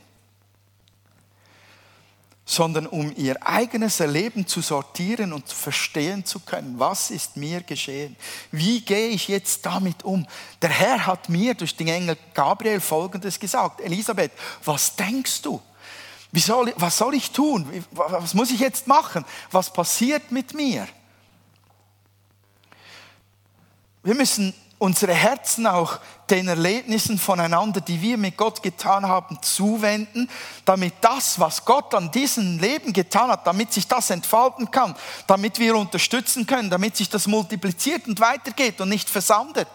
sondern 2.46 2.86
um 2.86 3.12
ihr 3.18 3.36
eigenes 3.46 4.00
Erleben 4.00 4.46
zu 4.46 4.62
sortieren 4.62 5.34
und 5.34 5.50
verstehen 5.50 6.26
zu 6.26 6.40
können, 6.40 6.76
was 6.78 7.10
ist 7.10 7.38
mir 7.38 7.62
geschehen, 7.62 8.16
wie 8.52 8.82
gehe 8.82 9.10
ich 9.10 9.28
jetzt 9.28 9.66
damit 9.66 10.04
um. 10.04 10.28
Der 10.62 10.70
Herr 10.70 11.08
hat 11.08 11.28
mir 11.28 11.56
durch 11.56 11.76
den 11.76 11.88
Engel 11.88 12.18
Gabriel 12.36 12.80
Folgendes 12.80 13.40
gesagt, 13.40 13.82
Elisabeth, 13.82 14.32
was 14.64 14.96
denkst 14.96 15.42
du? 15.42 15.60
Soll, 16.34 16.74
was 16.76 16.98
soll 16.98 17.16
ich 17.16 17.32
tun? 17.32 17.86
Was 17.92 18.34
muss 18.34 18.52
ich 18.52 18.60
jetzt 18.60 18.88
machen? 18.88 19.26
Was 19.52 19.72
passiert 19.72 20.32
mit 20.32 20.54
mir? 20.54 20.86
Wir 24.04 24.14
müssen 24.14 24.54
unsere 24.78 25.14
Herzen 25.14 25.68
auch 25.68 26.00
den 26.30 26.48
Erlebnissen 26.48 27.18
voneinander, 27.18 27.82
die 27.82 28.02
wir 28.02 28.18
mit 28.18 28.36
Gott 28.36 28.62
getan 28.62 29.08
haben, 29.08 29.42
zuwenden, 29.42 30.30
damit 30.66 30.96
das, 31.02 31.40
was 31.40 31.64
Gott 31.64 31.94
an 31.94 32.12
diesem 32.12 32.60
Leben 32.60 32.92
getan 32.92 33.30
hat, 33.30 33.48
damit 33.48 33.72
sich 33.72 33.88
das 33.88 34.10
entfalten 34.10 34.70
kann, 34.72 34.96
damit 35.28 35.60
wir 35.60 35.76
unterstützen 35.76 36.46
können, 36.46 36.70
damit 36.70 36.98
sich 36.98 37.10
das 37.10 37.28
multipliziert 37.28 38.08
und 38.08 38.20
weitergeht 38.20 38.82
und 38.82 38.90
nicht 38.90 39.10
versandet. 39.10 39.68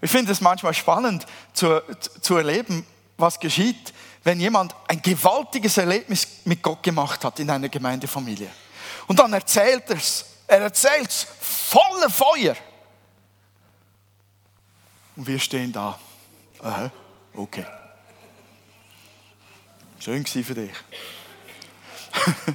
Ich 0.00 0.10
finde 0.10 0.32
es 0.32 0.40
manchmal 0.40 0.74
spannend 0.74 1.26
zu, 1.52 1.82
zu 2.20 2.36
erleben, 2.36 2.86
was 3.16 3.40
geschieht, 3.40 3.92
wenn 4.22 4.40
jemand 4.40 4.74
ein 4.86 5.02
gewaltiges 5.02 5.76
Erlebnis 5.76 6.26
mit 6.44 6.62
Gott 6.62 6.82
gemacht 6.82 7.24
hat 7.24 7.40
in 7.40 7.50
einer 7.50 7.68
Gemeindefamilie. 7.68 8.50
Und 9.08 9.18
dann 9.18 9.32
erzählt 9.32 9.84
er 9.88 9.96
es 9.96 10.24
er 10.48 10.62
erzählt 10.62 11.08
es 11.08 11.26
voller 11.40 12.10
Feuer. 12.10 12.56
Und 15.14 15.26
wir 15.26 15.38
stehen 15.38 15.72
da. 15.72 15.98
Aha, 16.60 16.90
okay. 17.34 17.66
Schön 20.00 20.24
für 20.26 20.54
dich. 20.54 20.72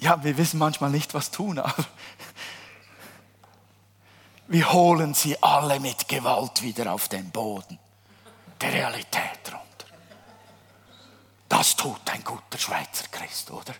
ja, 0.00 0.22
wir 0.22 0.36
wissen 0.36 0.58
manchmal 0.58 0.90
nicht, 0.90 1.12
was 1.14 1.30
tun, 1.30 1.58
aber 1.58 1.84
wir 4.46 4.72
holen 4.72 5.14
sie 5.14 5.42
alle 5.42 5.80
mit 5.80 6.06
Gewalt 6.06 6.62
wieder 6.62 6.92
auf 6.92 7.08
den 7.08 7.30
Boden 7.30 7.78
der 8.60 8.72
Realität 8.72 9.40
runter. 9.46 9.86
Das 11.48 11.74
tut 11.74 12.00
ein 12.10 12.22
guter 12.22 12.58
Schweizer 12.58 13.06
Christ, 13.10 13.50
oder? 13.50 13.74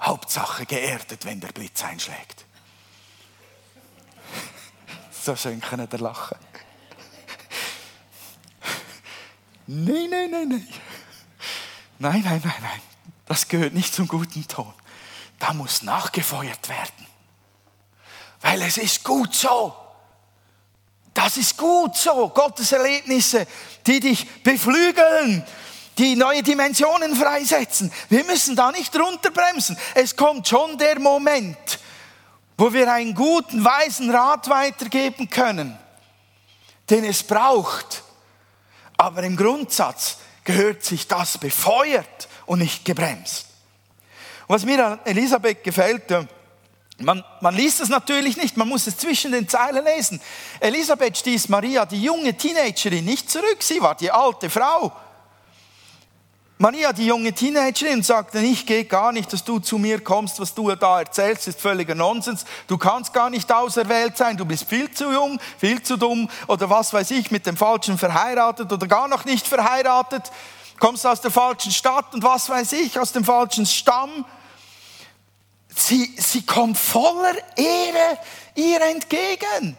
Hauptsache 0.00 0.66
geerdet, 0.66 1.24
wenn 1.24 1.40
der 1.40 1.52
Blitz 1.52 1.84
einschlägt. 1.84 2.46
So 5.22 5.36
schön 5.36 5.60
können 5.60 5.86
der 5.86 6.00
lachen. 6.00 6.38
Nein, 9.66 10.08
nein, 10.08 10.30
nein, 10.30 10.48
nein. 10.48 10.66
Nein, 11.98 12.22
nein, 12.24 12.40
nein, 12.42 12.62
nein. 12.62 12.80
Das 13.26 13.46
gehört 13.46 13.74
nicht 13.74 13.94
zum 13.94 14.08
guten 14.08 14.48
Ton. 14.48 14.72
Da 15.38 15.52
muss 15.52 15.82
nachgefeuert 15.82 16.70
werden. 16.70 17.06
Weil 18.40 18.62
es 18.62 18.78
ist 18.78 19.04
gut 19.04 19.34
so. 19.34 19.76
Das 21.12 21.36
ist 21.36 21.56
gut 21.56 21.96
so. 21.96 22.28
Gottes 22.30 22.72
Erlebnisse, 22.72 23.46
die 23.86 24.00
dich 24.00 24.26
beflügeln, 24.42 25.44
die 25.98 26.16
neue 26.16 26.42
Dimensionen 26.42 27.14
freisetzen. 27.14 27.92
Wir 28.08 28.24
müssen 28.24 28.56
da 28.56 28.72
nicht 28.72 28.94
runterbremsen. 28.98 29.76
Es 29.94 30.16
kommt 30.16 30.48
schon 30.48 30.78
der 30.78 30.98
Moment, 30.98 31.78
wo 32.56 32.72
wir 32.72 32.92
einen 32.92 33.14
guten, 33.14 33.64
weisen 33.64 34.10
Rat 34.10 34.48
weitergeben 34.48 35.28
können, 35.28 35.78
den 36.88 37.04
es 37.04 37.22
braucht. 37.22 38.02
Aber 38.96 39.22
im 39.22 39.36
Grundsatz 39.36 40.18
gehört 40.44 40.84
sich 40.84 41.06
das 41.06 41.38
befeuert 41.38 42.28
und 42.46 42.58
nicht 42.58 42.84
gebremst. 42.84 43.46
Was 44.46 44.64
mir 44.64 44.84
an 44.84 45.00
Elisabeth 45.04 45.62
gefällt, 45.62 46.10
man, 46.98 47.24
man 47.40 47.54
liest 47.54 47.80
es 47.80 47.88
natürlich 47.88 48.36
nicht, 48.36 48.56
man 48.56 48.68
muss 48.68 48.86
es 48.86 48.98
zwischen 48.98 49.32
den 49.32 49.48
Zeilen 49.48 49.84
lesen. 49.84 50.20
Elisabeth 50.58 51.16
stieß 51.18 51.48
Maria, 51.48 51.86
die 51.86 52.02
junge 52.02 52.36
Teenagerin, 52.36 53.04
nicht 53.04 53.30
zurück. 53.30 53.58
Sie 53.60 53.80
war 53.80 53.94
die 53.94 54.10
alte 54.10 54.50
Frau. 54.50 54.92
Maria, 56.62 56.92
die 56.92 57.06
junge 57.06 57.32
Teenagerin, 57.32 58.02
sagte, 58.02 58.38
ich 58.40 58.66
gehe 58.66 58.84
gar 58.84 59.12
nicht, 59.12 59.32
dass 59.32 59.42
du 59.42 59.60
zu 59.60 59.78
mir 59.78 60.04
kommst, 60.04 60.38
was 60.40 60.52
du 60.52 60.70
da 60.74 60.98
erzählst, 60.98 61.48
ist 61.48 61.58
völliger 61.58 61.94
Nonsens. 61.94 62.44
Du 62.66 62.76
kannst 62.76 63.14
gar 63.14 63.30
nicht 63.30 63.50
auserwählt 63.50 64.18
sein, 64.18 64.36
du 64.36 64.44
bist 64.44 64.64
viel 64.64 64.90
zu 64.90 65.10
jung, 65.10 65.40
viel 65.56 65.82
zu 65.82 65.96
dumm 65.96 66.28
oder 66.48 66.68
was 66.68 66.92
weiß 66.92 67.12
ich, 67.12 67.30
mit 67.30 67.46
dem 67.46 67.56
Falschen 67.56 67.96
verheiratet 67.96 68.70
oder 68.70 68.86
gar 68.86 69.08
noch 69.08 69.24
nicht 69.24 69.46
verheiratet, 69.48 70.30
kommst 70.78 71.06
aus 71.06 71.22
der 71.22 71.30
falschen 71.30 71.72
Stadt 71.72 72.12
und 72.12 72.22
was 72.22 72.50
weiß 72.50 72.72
ich, 72.72 72.98
aus 72.98 73.12
dem 73.12 73.24
falschen 73.24 73.64
Stamm. 73.64 74.26
Sie, 75.74 76.14
sie 76.18 76.44
kommt 76.44 76.76
voller 76.76 77.36
Ehre 77.56 78.18
ihr 78.54 78.82
entgegen. 78.82 79.78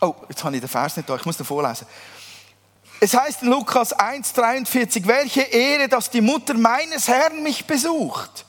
Oh, 0.00 0.14
jetzt 0.28 0.44
habe 0.44 0.54
ich 0.54 0.60
den 0.60 0.68
Vers 0.68 0.96
nicht 0.96 1.08
da, 1.08 1.16
ich 1.16 1.24
muss 1.24 1.38
den 1.38 1.46
vorlesen. 1.46 1.88
Es 3.00 3.14
heißt 3.14 3.42
in 3.42 3.48
Lukas 3.48 3.94
1,43, 3.94 5.06
welche 5.06 5.42
Ehre, 5.42 5.88
dass 5.88 6.10
die 6.10 6.20
Mutter 6.20 6.54
meines 6.54 7.08
Herrn 7.08 7.42
mich 7.42 7.66
besucht. 7.66 8.44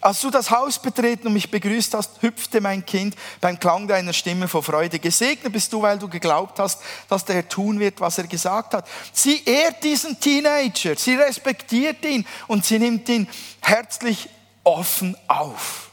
Als 0.00 0.20
du 0.20 0.30
das 0.30 0.50
Haus 0.50 0.78
betreten 0.78 1.26
und 1.26 1.32
mich 1.32 1.50
begrüßt 1.50 1.94
hast, 1.94 2.22
hüpfte 2.22 2.60
mein 2.60 2.86
Kind 2.86 3.16
beim 3.40 3.58
Klang 3.58 3.88
deiner 3.88 4.12
Stimme 4.12 4.46
vor 4.46 4.62
Freude. 4.62 4.98
Gesegnet 4.98 5.52
bist 5.52 5.72
du, 5.72 5.82
weil 5.82 5.98
du 5.98 6.08
geglaubt 6.08 6.58
hast, 6.58 6.80
dass 7.08 7.24
der 7.24 7.36
Herr 7.36 7.48
tun 7.48 7.80
wird, 7.80 8.00
was 8.00 8.18
er 8.18 8.28
gesagt 8.28 8.74
hat. 8.74 8.86
Sie 9.12 9.42
ehrt 9.44 9.82
diesen 9.82 10.20
Teenager, 10.20 10.94
sie 10.96 11.16
respektiert 11.16 12.04
ihn 12.04 12.26
und 12.46 12.64
sie 12.64 12.78
nimmt 12.78 13.08
ihn 13.08 13.26
herzlich 13.60 14.28
offen 14.62 15.16
auf. 15.26 15.90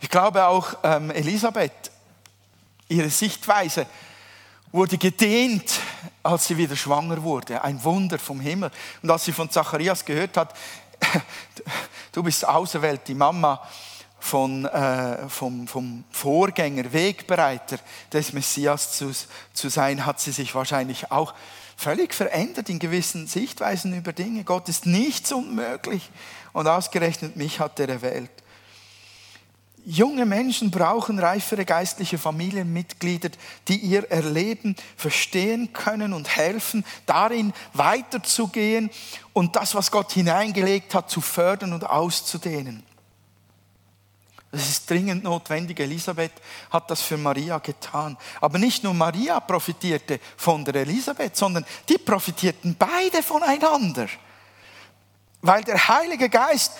Ich 0.00 0.10
glaube 0.10 0.44
auch 0.44 0.74
ähm, 0.82 1.10
Elisabeth, 1.10 1.90
ihre 2.88 3.08
Sichtweise 3.08 3.86
wurde 4.72 4.96
gedehnt, 4.96 5.78
als 6.22 6.46
sie 6.46 6.56
wieder 6.56 6.74
schwanger 6.76 7.22
wurde. 7.22 7.62
Ein 7.62 7.82
Wunder 7.84 8.18
vom 8.18 8.40
Himmel. 8.40 8.70
Und 9.02 9.10
als 9.10 9.24
sie 9.24 9.32
von 9.32 9.50
Zacharias 9.50 10.04
gehört 10.04 10.36
hat, 10.36 10.54
du 12.12 12.22
bist 12.22 12.46
auserwählt, 12.46 13.02
die 13.06 13.14
Mama 13.14 13.60
von, 14.18 14.64
äh, 14.64 15.28
vom, 15.28 15.66
vom 15.66 16.04
Vorgänger, 16.10 16.92
Wegbereiter 16.92 17.78
des 18.12 18.32
Messias 18.32 18.96
zu, 18.96 19.12
zu 19.52 19.68
sein, 19.68 20.06
hat 20.06 20.20
sie 20.20 20.30
sich 20.30 20.54
wahrscheinlich 20.54 21.10
auch 21.10 21.34
völlig 21.76 22.14
verändert 22.14 22.68
in 22.68 22.78
gewissen 22.78 23.26
Sichtweisen 23.26 23.94
über 23.96 24.12
Dinge. 24.12 24.44
Gott 24.44 24.68
ist 24.68 24.86
nichts 24.86 25.32
unmöglich 25.32 26.08
und 26.52 26.68
ausgerechnet 26.68 27.36
mich 27.36 27.58
hat 27.58 27.80
er 27.80 27.88
erwählt. 27.88 28.30
Junge 29.84 30.26
Menschen 30.26 30.70
brauchen 30.70 31.18
reifere 31.18 31.64
geistliche 31.64 32.16
Familienmitglieder, 32.16 33.30
die 33.66 33.78
ihr 33.78 34.08
Erleben 34.10 34.76
verstehen 34.96 35.72
können 35.72 36.12
und 36.12 36.36
helfen, 36.36 36.84
darin 37.04 37.52
weiterzugehen 37.72 38.90
und 39.32 39.56
das, 39.56 39.74
was 39.74 39.90
Gott 39.90 40.12
hineingelegt 40.12 40.94
hat, 40.94 41.10
zu 41.10 41.20
fördern 41.20 41.72
und 41.72 41.88
auszudehnen. 41.88 42.84
Das 44.52 44.68
ist 44.68 44.88
dringend 44.88 45.24
notwendig. 45.24 45.80
Elisabeth 45.80 46.32
hat 46.70 46.90
das 46.90 47.00
für 47.00 47.16
Maria 47.16 47.58
getan. 47.58 48.18
Aber 48.40 48.58
nicht 48.58 48.84
nur 48.84 48.92
Maria 48.92 49.40
profitierte 49.40 50.20
von 50.36 50.62
der 50.64 50.74
Elisabeth, 50.74 51.34
sondern 51.36 51.64
die 51.88 51.96
profitierten 51.96 52.76
beide 52.78 53.22
voneinander. 53.22 54.08
Weil 55.40 55.64
der 55.64 55.88
Heilige 55.88 56.28
Geist 56.28 56.72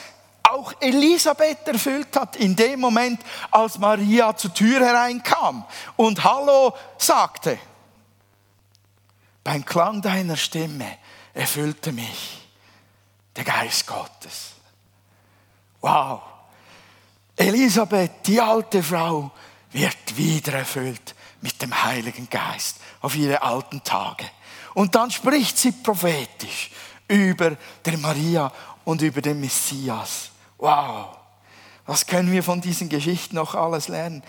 auch 0.53 0.75
Elisabeth 0.81 1.67
erfüllt 1.67 2.15
hat 2.15 2.37
in 2.37 2.55
dem 2.55 2.81
Moment, 2.81 3.21
als 3.51 3.79
Maria 3.79 4.37
zur 4.37 4.53
Tür 4.53 4.81
hereinkam 4.81 5.65
und 5.97 6.23
Hallo 6.23 6.75
sagte. 6.99 7.59
Beim 9.43 9.65
Klang 9.65 10.03
deiner 10.03 10.37
Stimme 10.37 10.99
erfüllte 11.33 11.93
mich 11.93 12.47
der 13.35 13.45
Geist 13.45 13.87
Gottes. 13.87 14.53
Wow. 15.81 16.21
Elisabeth, 17.35 18.27
die 18.27 18.41
alte 18.41 18.83
Frau, 18.83 19.31
wird 19.73 20.17
wieder 20.17 20.53
erfüllt 20.53 21.15
mit 21.41 21.61
dem 21.62 21.83
Heiligen 21.83 22.29
Geist 22.29 22.77
auf 23.01 23.17
ihre 23.17 23.43
alten 23.43 23.83
Tage. 23.83 24.27
Und 24.75 24.95
dann 24.95 25.11
spricht 25.11 25.57
sie 25.57 25.73
prophetisch 25.73 26.71
über 27.09 27.57
der 27.85 27.99
Maria 27.99 28.53
und 28.85 29.01
über 29.01 29.23
den 29.23 29.41
Messias. 29.41 30.32
Wow, 30.62 31.09
was 31.87 32.07
können 32.07 32.31
wir 32.31 32.44
von 32.44 32.61
diesen 32.61 32.88
Geschichten 32.88 33.35
noch 33.35 33.57
alles 33.57 33.88
lernen? 33.88 34.22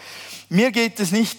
Mir 0.50 0.72
geht 0.72 1.00
es 1.00 1.12
nicht 1.12 1.38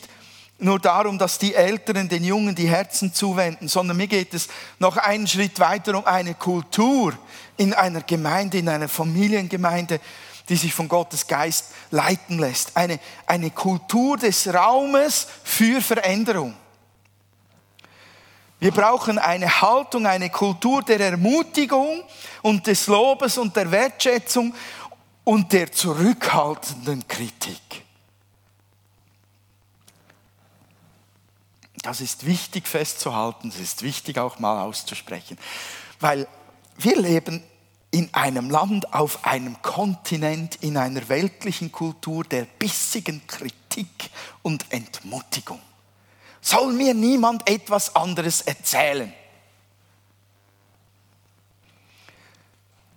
nur 0.61 0.79
darum, 0.79 1.19
dass 1.19 1.37
die 1.41 1.53
Älteren 1.53 2.09
den 2.09 2.23
Jungen 2.23 2.55
die 2.55 2.69
Herzen 2.69 3.13
zuwenden, 3.13 3.67
sondern 3.67 3.97
mir 3.97 4.07
geht 4.07 4.33
es 4.35 4.47
noch 4.79 4.97
einen 4.97 5.27
Schritt 5.27 5.59
weiter 5.59 5.99
um 5.99 6.07
eine 6.07 6.35
Kultur 6.35 7.13
in 7.57 7.75
einer 7.75 8.03
Gemeinde, 8.03 8.59
in 8.59 8.69
einer 8.69 8.89
Familiengemeinde, 8.89 9.99
die 10.49 10.55
sich 10.55 10.73
von 10.73 10.87
Gottes 10.87 11.27
Geist 11.27 11.73
leiten 11.91 12.39
lässt. 12.39 12.77
Eine, 12.77 13.01
eine 13.27 13.51
Kultur 13.51 14.17
des 14.17 14.47
Raumes 14.55 15.27
für 15.43 15.81
Veränderung. 15.81 16.55
Wir 18.65 18.71
brauchen 18.71 19.19
eine 19.19 19.61
Haltung, 19.61 20.07
eine 20.07 20.31
Kultur 20.31 20.83
der 20.83 20.99
Ermutigung 20.99 22.03
und 22.41 22.67
des 22.67 22.87
Lobes 22.87 23.37
und 23.37 23.55
der 23.57 23.71
Wertschätzung 23.71 24.55
und 25.25 25.53
der 25.53 25.73
zurückhaltenden 25.73 27.09
Kritik. 27.09 27.61
Das 31.83 32.01
ist 32.01 32.25
wichtig 32.25 32.67
festzuhalten, 32.67 33.49
es 33.49 33.61
ist 33.61 33.83
wichtig 33.83 34.19
auch 34.19 34.39
mal 34.39 34.63
auszusprechen, 34.63 35.39
weil 36.01 36.27
wir 36.79 36.97
leben 36.97 37.43
in 37.91 38.13
einem 38.13 38.51
Land, 38.51 38.93
auf 38.93 39.25
einem 39.25 39.61
Kontinent, 39.63 40.57
in 40.63 40.77
einer 40.77 41.09
weltlichen 41.09 41.71
Kultur 41.71 42.25
der 42.25 42.45
bissigen 42.45 43.27
Kritik 43.27 44.11
und 44.43 44.65
Entmutigung. 44.73 45.61
Soll 46.41 46.73
mir 46.73 46.93
niemand 46.93 47.49
etwas 47.49 47.95
anderes 47.95 48.41
erzählen? 48.41 49.13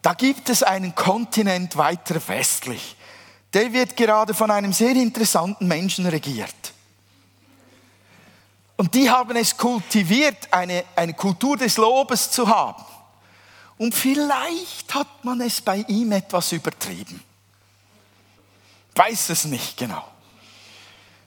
Da 0.08 0.13
gibt 0.13 0.48
es 0.48 0.63
einen 0.63 0.96
Kontinent 0.96 1.76
weiter 1.76 2.26
westlich. 2.30 2.96
Der 3.54 3.74
wird 3.74 3.98
gerade 3.98 4.34
von 4.34 4.50
einem 4.50 4.72
sehr 4.72 4.96
interessanten 4.96 5.67
Menschen 5.67 6.06
regiert. 6.06 6.56
Und 8.78 8.93
die 8.93 9.10
haben 9.10 9.36
es 9.36 9.58
kultiviert, 9.58 10.48
eine, 10.50 10.86
eine 10.96 11.13
Kultur 11.13 11.58
des 11.58 11.76
Lobes 11.76 12.32
zu 12.32 12.48
haben. 12.48 12.86
Und 13.78 13.93
vielleicht 13.93 14.93
hat 14.93 15.26
man 15.26 15.41
es 15.41 15.60
bei 15.60 15.80
ihm 15.89 16.13
etwas 16.13 16.54
übertrieben. 16.54 17.22
Weiß 18.96 19.28
es 19.28 19.43
nicht 19.43 19.76
genau. 19.76 20.08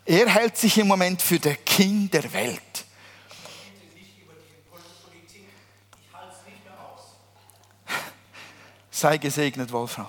Er 0.07 0.27
hält 0.27 0.57
sich 0.57 0.79
im 0.79 0.89
Moment 0.89 1.21
für 1.21 1.39
der 1.39 1.57
King 1.57 2.11
der 2.11 2.33
Welt. 2.33 2.87
Sei 9.01 9.17
gesegnet, 9.17 9.73
Wolfram. 9.73 10.09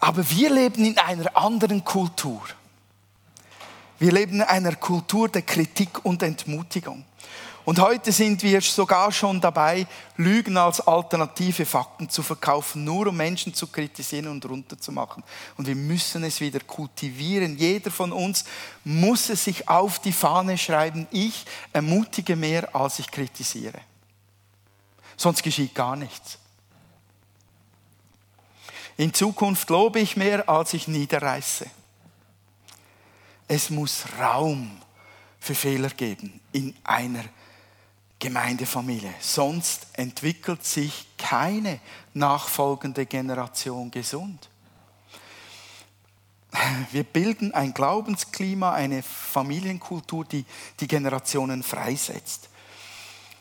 Aber 0.00 0.28
wir 0.28 0.50
leben 0.50 0.84
in 0.84 0.98
einer 0.98 1.36
anderen 1.36 1.84
Kultur. 1.84 2.42
Wir 4.00 4.10
leben 4.10 4.40
in 4.40 4.42
einer 4.42 4.74
Kultur 4.74 5.28
der 5.28 5.42
Kritik 5.42 6.04
und 6.04 6.24
Entmutigung. 6.24 7.04
Und 7.64 7.78
heute 7.78 8.10
sind 8.10 8.42
wir 8.42 8.60
sogar 8.60 9.12
schon 9.12 9.40
dabei, 9.40 9.86
Lügen 10.16 10.56
als 10.56 10.80
alternative 10.80 11.64
Fakten 11.64 12.08
zu 12.08 12.24
verkaufen, 12.24 12.82
nur 12.82 13.06
um 13.06 13.16
Menschen 13.16 13.54
zu 13.54 13.68
kritisieren 13.68 14.26
und 14.26 14.44
runterzumachen. 14.44 15.22
Und 15.58 15.68
wir 15.68 15.76
müssen 15.76 16.24
es 16.24 16.40
wieder 16.40 16.58
kultivieren. 16.58 17.56
Jeder 17.56 17.92
von 17.92 18.10
uns 18.10 18.44
muss 18.82 19.30
es 19.30 19.44
sich 19.44 19.68
auf 19.68 20.00
die 20.00 20.10
Fahne 20.12 20.58
schreiben. 20.58 21.06
Ich 21.12 21.44
ermutige 21.72 22.34
mehr, 22.34 22.74
als 22.74 22.98
ich 22.98 23.08
kritisiere. 23.12 23.78
Sonst 25.20 25.42
geschieht 25.42 25.74
gar 25.74 25.96
nichts. 25.96 26.38
In 28.96 29.12
Zukunft 29.14 29.68
lobe 29.70 30.00
ich 30.00 30.16
mehr, 30.16 30.48
als 30.48 30.74
ich 30.74 30.88
niederreiße. 30.88 31.66
Es 33.48 33.70
muss 33.70 34.04
Raum 34.18 34.80
für 35.38 35.54
Fehler 35.54 35.90
geben 35.90 36.40
in 36.52 36.74
einer 36.84 37.24
Gemeindefamilie. 38.18 39.12
Sonst 39.20 39.86
entwickelt 39.94 40.64
sich 40.64 41.06
keine 41.16 41.80
nachfolgende 42.12 43.06
Generation 43.06 43.90
gesund. 43.90 44.48
Wir 46.90 47.04
bilden 47.04 47.54
ein 47.54 47.72
Glaubensklima, 47.72 48.72
eine 48.72 49.02
Familienkultur, 49.02 50.24
die 50.24 50.44
die 50.80 50.88
Generationen 50.88 51.62
freisetzt. 51.62 52.50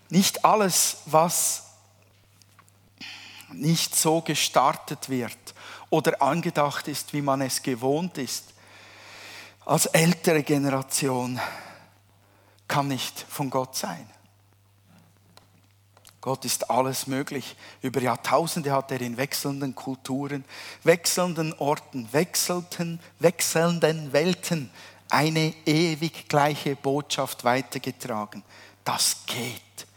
Nicht 0.10 0.46
alles, 0.46 0.98
was 1.06 1.68
nicht 3.54 3.96
so 3.96 4.22
gestartet 4.22 5.10
wird 5.10 5.38
oder 5.90 6.22
angedacht 6.22 6.88
ist, 6.88 7.14
wie 7.14 7.22
man 7.22 7.42
es 7.42 7.62
gewohnt 7.62 8.18
ist, 8.18 8.54
als 9.66 9.86
ältere 9.88 10.44
Generation 10.44 11.40
kann 12.68 12.88
nicht 12.88 13.20
von 13.28 13.50
Gott 13.50 13.76
sein. 13.76 14.10
Gott 16.22 16.44
ist 16.44 16.70
alles 16.70 17.08
möglich. 17.08 17.56
Über 17.82 18.02
Jahrtausende 18.02 18.72
hat 18.74 18.92
er 18.92 19.00
in 19.00 19.16
wechselnden 19.18 19.74
Kulturen, 19.74 20.44
wechselnden 20.84 21.54
Orten, 21.54 22.12
wechselnden, 22.12 23.00
wechselnden 23.20 24.12
Welten 24.12 24.70
eine 25.10 25.54
ewig 25.66 26.28
gleiche 26.28 26.76
Botschaft 26.76 27.44
weitergetragen. 27.44 28.44
Das 28.84 29.18
geht. 29.26 29.88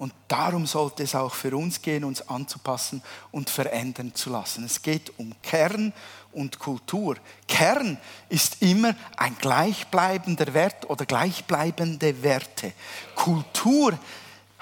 Und 0.00 0.14
darum 0.28 0.66
sollte 0.66 1.02
es 1.02 1.14
auch 1.14 1.34
für 1.34 1.54
uns 1.54 1.82
gehen, 1.82 2.04
uns 2.04 2.26
anzupassen 2.26 3.02
und 3.32 3.50
verändern 3.50 4.14
zu 4.14 4.30
lassen. 4.30 4.64
Es 4.64 4.80
geht 4.80 5.12
um 5.18 5.34
Kern 5.42 5.92
und 6.32 6.58
Kultur. 6.58 7.18
Kern 7.46 7.98
ist 8.30 8.62
immer 8.62 8.96
ein 9.18 9.36
gleichbleibender 9.36 10.54
Wert 10.54 10.88
oder 10.88 11.04
gleichbleibende 11.04 12.22
Werte. 12.22 12.72
Kultur 13.14 13.92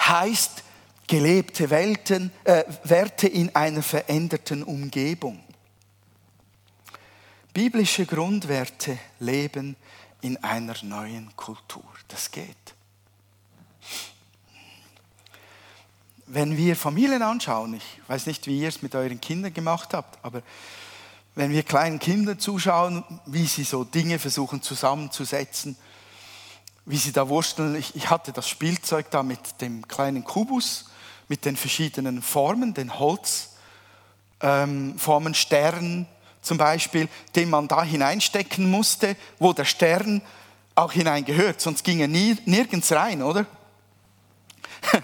heißt 0.00 0.64
gelebte 1.06 1.70
Welten, 1.70 2.32
äh, 2.42 2.64
Werte 2.82 3.28
in 3.28 3.54
einer 3.54 3.84
veränderten 3.84 4.64
Umgebung. 4.64 5.38
Biblische 7.54 8.06
Grundwerte 8.06 8.98
leben 9.20 9.76
in 10.20 10.42
einer 10.42 10.74
neuen 10.82 11.30
Kultur. 11.36 11.84
Das 12.08 12.28
geht. 12.28 12.74
Wenn 16.30 16.56
wir 16.56 16.76
Familien 16.76 17.22
anschauen, 17.22 17.74
ich 17.74 18.00
weiß 18.06 18.26
nicht, 18.26 18.46
wie 18.46 18.60
ihr 18.60 18.68
es 18.68 18.82
mit 18.82 18.94
euren 18.94 19.20
Kindern 19.20 19.52
gemacht 19.54 19.94
habt, 19.94 20.22
aber 20.24 20.42
wenn 21.34 21.50
wir 21.52 21.62
kleinen 21.62 21.98
Kindern 21.98 22.38
zuschauen, 22.38 23.04
wie 23.26 23.46
sie 23.46 23.64
so 23.64 23.84
Dinge 23.84 24.18
versuchen 24.18 24.60
zusammenzusetzen, 24.60 25.76
wie 26.84 26.96
sie 26.96 27.12
da 27.12 27.28
wursteln. 27.28 27.76
Ich, 27.76 27.94
ich 27.94 28.10
hatte 28.10 28.32
das 28.32 28.48
Spielzeug 28.48 29.10
da 29.10 29.22
mit 29.22 29.60
dem 29.60 29.86
kleinen 29.86 30.24
Kubus, 30.24 30.86
mit 31.28 31.44
den 31.44 31.56
verschiedenen 31.56 32.22
Formen, 32.22 32.74
den 32.74 32.98
Holzformen, 32.98 33.48
ähm, 35.26 35.34
Sternen 35.34 36.06
zum 36.40 36.56
Beispiel, 36.56 37.08
den 37.36 37.50
man 37.50 37.68
da 37.68 37.82
hineinstecken 37.82 38.70
musste, 38.70 39.16
wo 39.38 39.52
der 39.52 39.66
Stern 39.66 40.22
auch 40.74 40.92
hineingehört, 40.92 41.60
sonst 41.60 41.84
ging 41.84 42.00
er 42.00 42.08
nie, 42.08 42.38
nirgends 42.46 42.90
rein, 42.92 43.22
oder? 43.22 43.46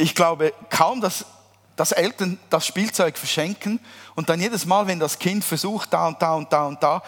Ich 0.00 0.14
glaube 0.14 0.54
kaum, 0.70 1.00
dass, 1.00 1.26
dass 1.74 1.90
Eltern 1.90 2.38
das 2.50 2.64
Spielzeug 2.64 3.18
verschenken 3.18 3.80
und 4.14 4.28
dann 4.28 4.40
jedes 4.40 4.64
Mal, 4.64 4.86
wenn 4.86 5.00
das 5.00 5.18
Kind 5.18 5.44
versucht, 5.44 5.92
da 5.92 6.06
und 6.06 6.22
da 6.22 6.34
und 6.34 6.52
da 6.52 6.66
und 6.66 6.80
da, 6.80 7.02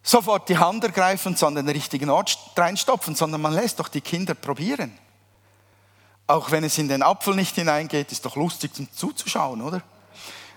sofort 0.00 0.48
die 0.48 0.56
Hand 0.56 0.84
ergreifen, 0.84 1.34
sondern 1.34 1.66
den 1.66 1.74
richtigen 1.74 2.08
Ort 2.08 2.38
reinstopfen, 2.56 3.16
sondern 3.16 3.40
man 3.40 3.54
lässt 3.54 3.80
doch 3.80 3.88
die 3.88 4.00
Kinder 4.00 4.34
probieren. 4.34 4.96
Auch 6.28 6.52
wenn 6.52 6.62
es 6.62 6.78
in 6.78 6.86
den 6.86 7.02
Apfel 7.02 7.34
nicht 7.34 7.56
hineingeht, 7.56 8.12
ist 8.12 8.24
doch 8.24 8.36
lustig 8.36 8.72
zum 8.72 8.90
zuzuschauen, 8.92 9.60
oder? 9.60 9.82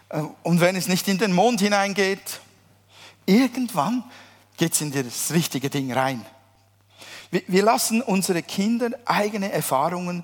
Äh, 0.09 0.21
und 0.43 0.61
wenn 0.61 0.75
es 0.75 0.87
nicht 0.87 1.07
in 1.07 1.17
den 1.17 1.33
Mond 1.33 1.61
hineingeht, 1.61 2.41
irgendwann 3.25 4.03
geht 4.55 4.73
es 4.73 4.81
in 4.81 4.91
das 4.91 5.31
richtige 5.31 5.71
Ding 5.71 5.91
rein. 5.91 6.23
Wir 7.31 7.63
lassen 7.63 8.03
unsere 8.03 8.43
Kinder 8.43 8.91
eigene 9.05 9.51
Erfahrungen 9.51 10.23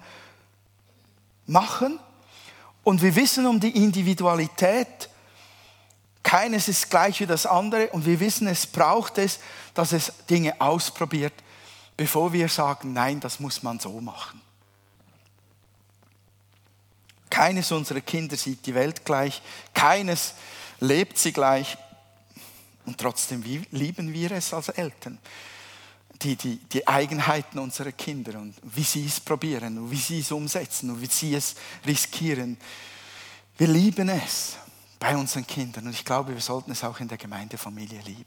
machen. 1.50 2.00
Und 2.84 3.02
wir 3.02 3.16
wissen 3.16 3.46
um 3.46 3.60
die 3.60 3.76
Individualität. 3.84 5.10
Keines 6.24 6.68
ist 6.68 6.90
gleich 6.90 7.20
wie 7.20 7.26
das 7.26 7.46
andere. 7.46 7.90
Und 7.90 8.06
wir 8.06 8.20
wissen, 8.20 8.48
es 8.48 8.66
braucht 8.66 9.18
es, 9.18 9.40
dass 9.74 9.92
es 9.92 10.14
Dinge 10.30 10.60
ausprobiert, 10.62 11.34
bevor 11.98 12.32
wir 12.32 12.48
sagen, 12.48 12.94
nein, 12.94 13.20
das 13.20 13.40
muss 13.40 13.64
man 13.64 13.80
so 13.80 14.00
machen. 14.00 14.42
Keines 17.30 17.72
unserer 17.72 18.02
Kinder 18.02 18.36
sieht 18.36 18.66
die 18.66 18.74
Welt 18.76 19.06
gleich. 19.06 19.42
Keines 19.74 20.34
lebt 20.80 21.18
sie 21.18 21.32
gleich. 21.32 21.78
Und 22.86 22.98
trotzdem 22.98 23.44
lieben 23.72 24.14
wir 24.14 24.32
es 24.32 24.54
als 24.54 24.70
Eltern 24.70 25.20
die, 26.22 26.36
die, 26.36 26.58
die 26.58 26.88
Eigenheiten 26.88 27.60
unserer 27.60 27.92
Kinder 27.92 28.40
und 28.40 28.56
wie 28.64 28.84
sie 28.84 29.06
es 29.06 29.20
probieren 29.20 29.78
und 29.78 29.92
wie 29.92 29.98
sie 29.98 30.20
es 30.20 30.32
umsetzen 30.32 30.90
und 30.90 31.02
wie 31.02 31.08
sie 31.08 31.34
es 31.34 31.56
riskieren. 31.86 32.58
Wir 33.58 33.68
lieben 33.68 34.10
es 34.10 34.58
bei 35.00 35.16
unseren 35.16 35.48
Kindern 35.48 35.88
und 35.88 35.94
ich 35.94 36.04
glaube, 36.04 36.34
wir 36.34 36.42
sollten 36.42 36.72
es 36.72 36.84
auch 36.84 37.00
in 37.00 37.08
der 37.08 37.18
Gemeindefamilie 37.18 38.02
lieben. 38.02 38.26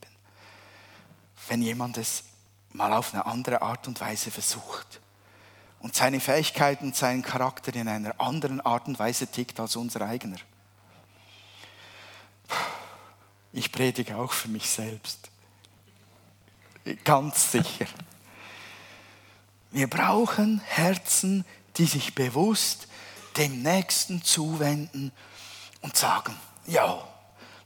Wenn 1.48 1.60
jemand 1.60 1.98
es 1.98 2.24
mal 2.72 2.92
auf 2.94 3.12
eine 3.12 3.26
andere 3.26 3.60
Art 3.60 3.86
und 3.86 4.00
Weise 4.00 4.30
versucht 4.30 5.00
und 5.80 5.94
seine 5.94 6.20
Fähigkeiten 6.20 6.86
und 6.86 6.96
seinen 6.96 7.22
Charakter 7.22 7.74
in 7.74 7.88
einer 7.88 8.18
anderen 8.18 8.60
Art 8.62 8.86
und 8.86 8.98
Weise 8.98 9.26
tickt 9.26 9.60
als 9.60 9.76
unser 9.76 10.02
eigener. 10.02 10.38
Ich 13.52 13.70
predige 13.70 14.16
auch 14.16 14.32
für 14.32 14.48
mich 14.48 14.70
selbst. 14.70 15.31
Ganz 17.04 17.52
sicher. 17.52 17.86
Wir 19.70 19.88
brauchen 19.88 20.60
Herzen, 20.64 21.44
die 21.76 21.86
sich 21.86 22.14
bewusst 22.14 22.88
dem 23.36 23.62
Nächsten 23.62 24.22
zuwenden 24.22 25.12
und 25.80 25.96
sagen, 25.96 26.36
ja, 26.66 27.02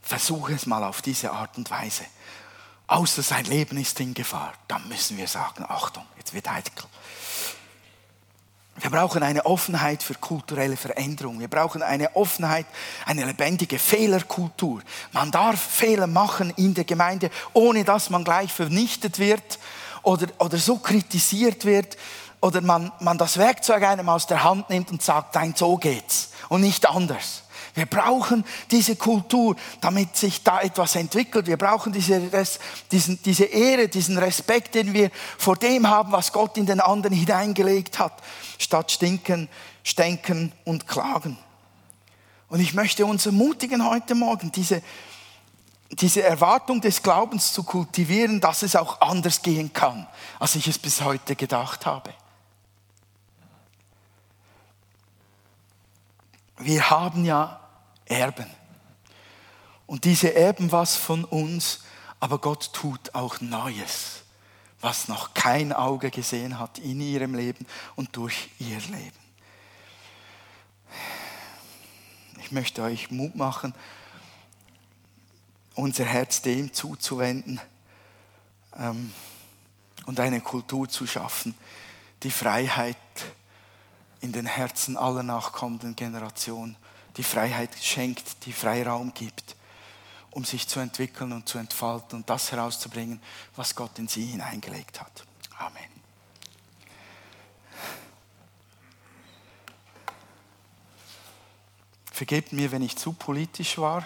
versuche 0.01 0.53
es 0.53 0.65
mal 0.65 0.83
auf 0.83 1.01
diese 1.01 1.31
Art 1.31 1.57
und 1.57 1.69
Weise. 1.69 2.05
Außer 2.87 3.21
sein 3.21 3.43
Leben 3.45 3.77
ist 3.77 3.99
in 3.99 4.13
Gefahr. 4.13 4.53
Dann 4.67 4.87
müssen 4.87 5.17
wir 5.17 5.27
sagen, 5.27 5.65
Achtung, 5.67 6.05
jetzt 6.17 6.33
wird 6.33 6.49
heikel. 6.49 6.85
Wir 8.79 8.91
brauchen 8.91 9.23
eine 9.23 9.45
Offenheit 9.45 10.03
für 10.03 10.13
kulturelle 10.13 10.77
Veränderung. 10.77 11.39
Wir 11.39 11.47
brauchen 11.47 11.81
eine 11.81 12.15
Offenheit, 12.15 12.67
eine 13.05 13.25
lebendige 13.25 13.79
Fehlerkultur. 13.79 14.81
Man 15.11 15.31
darf 15.31 15.59
Fehler 15.59 16.05
machen 16.05 16.53
in 16.57 16.75
der 16.75 16.83
Gemeinde, 16.83 17.31
ohne 17.53 17.83
dass 17.83 18.11
man 18.11 18.23
gleich 18.23 18.53
vernichtet 18.53 19.17
wird 19.17 19.57
oder, 20.03 20.27
oder 20.37 20.57
so 20.57 20.77
kritisiert 20.77 21.65
wird 21.65 21.97
oder 22.39 22.61
man, 22.61 22.91
man 22.99 23.17
das 23.17 23.37
Werkzeug 23.37 23.83
einem 23.83 24.09
aus 24.09 24.27
der 24.27 24.43
Hand 24.43 24.69
nimmt 24.69 24.91
und 24.91 25.01
sagt, 25.01 25.33
nein, 25.33 25.53
so 25.55 25.77
geht's 25.77 26.29
und 26.49 26.61
nicht 26.61 26.87
anders. 26.87 27.43
Wir 27.77 27.85
brauchen 27.85 28.43
diese 28.71 28.95
Kultur, 28.95 29.55
damit 29.81 30.17
sich 30.17 30.43
da 30.43 30.61
etwas 30.61 30.95
entwickelt. 30.95 31.45
Wir 31.45 31.57
brauchen 31.57 31.93
diese, 31.93 32.19
diesen, 32.91 33.21
diese 33.21 33.43
Ehre, 33.43 33.87
diesen 33.87 34.17
Respekt, 34.17 34.73
den 34.73 34.95
wir 34.95 35.11
vor 35.37 35.57
dem 35.57 35.87
haben, 35.87 36.11
was 36.11 36.31
Gott 36.31 36.57
in 36.57 36.65
den 36.65 36.79
anderen 36.79 37.15
hineingelegt 37.15 37.99
hat, 37.99 38.13
statt 38.57 38.91
stinken, 38.91 39.47
stänken 39.83 40.53
und 40.65 40.87
klagen. 40.87 41.37
Und 42.49 42.61
ich 42.61 42.73
möchte 42.73 43.05
uns 43.05 43.27
ermutigen 43.27 43.87
heute 43.87 44.15
Morgen, 44.15 44.51
diese, 44.51 44.81
diese 45.91 46.23
Erwartung 46.23 46.81
des 46.81 47.03
Glaubens 47.03 47.53
zu 47.53 47.61
kultivieren, 47.61 48.41
dass 48.41 48.63
es 48.63 48.75
auch 48.75 49.01
anders 49.01 49.43
gehen 49.43 49.71
kann, 49.71 50.07
als 50.39 50.55
ich 50.55 50.67
es 50.67 50.79
bis 50.79 51.03
heute 51.03 51.35
gedacht 51.35 51.85
habe. 51.85 52.11
Wir 56.57 56.89
haben 56.89 57.23
ja 57.23 57.59
erben. 58.09 58.47
Und 59.85 60.03
diese 60.03 60.33
erben 60.33 60.71
was 60.71 60.95
von 60.95 61.23
uns, 61.23 61.83
aber 62.19 62.39
Gott 62.39 62.73
tut 62.73 63.15
auch 63.15 63.39
Neues, 63.41 64.23
was 64.81 65.07
noch 65.07 65.33
kein 65.33 65.71
Auge 65.71 66.11
gesehen 66.11 66.59
hat 66.59 66.79
in 66.79 66.99
ihrem 66.99 67.35
Leben 67.35 67.65
und 67.95 68.15
durch 68.15 68.49
ihr 68.59 68.79
Leben. 68.79 69.17
Ich 72.39 72.51
möchte 72.51 72.81
euch 72.81 73.11
Mut 73.11 73.35
machen, 73.35 73.73
unser 75.75 76.05
Herz 76.05 76.41
dem 76.41 76.73
zuzuwenden 76.73 77.61
ähm, 78.77 79.13
und 80.05 80.19
eine 80.19 80.41
Kultur 80.41 80.89
zu 80.89 81.05
schaffen, 81.05 81.55
die 82.23 82.31
Freiheit 82.31 82.97
in 84.21 84.31
den 84.31 84.45
Herzen 84.45 84.97
aller 84.97 85.23
nachkommenden 85.23 85.95
Generationen 85.95 86.75
die 87.17 87.23
Freiheit 87.23 87.75
schenkt, 87.81 88.45
die 88.45 88.53
Freiraum 88.53 89.13
gibt, 89.13 89.55
um 90.31 90.45
sich 90.45 90.67
zu 90.67 90.79
entwickeln 90.79 91.31
und 91.31 91.49
zu 91.49 91.57
entfalten 91.57 92.19
und 92.19 92.29
das 92.29 92.51
herauszubringen, 92.51 93.19
was 93.55 93.75
Gott 93.75 93.97
in 93.97 94.07
sie 94.07 94.25
hineingelegt 94.25 95.01
hat. 95.01 95.25
Amen. 95.57 95.97
Vergebt 102.11 102.53
mir, 102.53 102.71
wenn 102.71 102.81
ich 102.81 102.95
zu 102.95 103.13
politisch 103.13 103.77
war. 103.77 104.05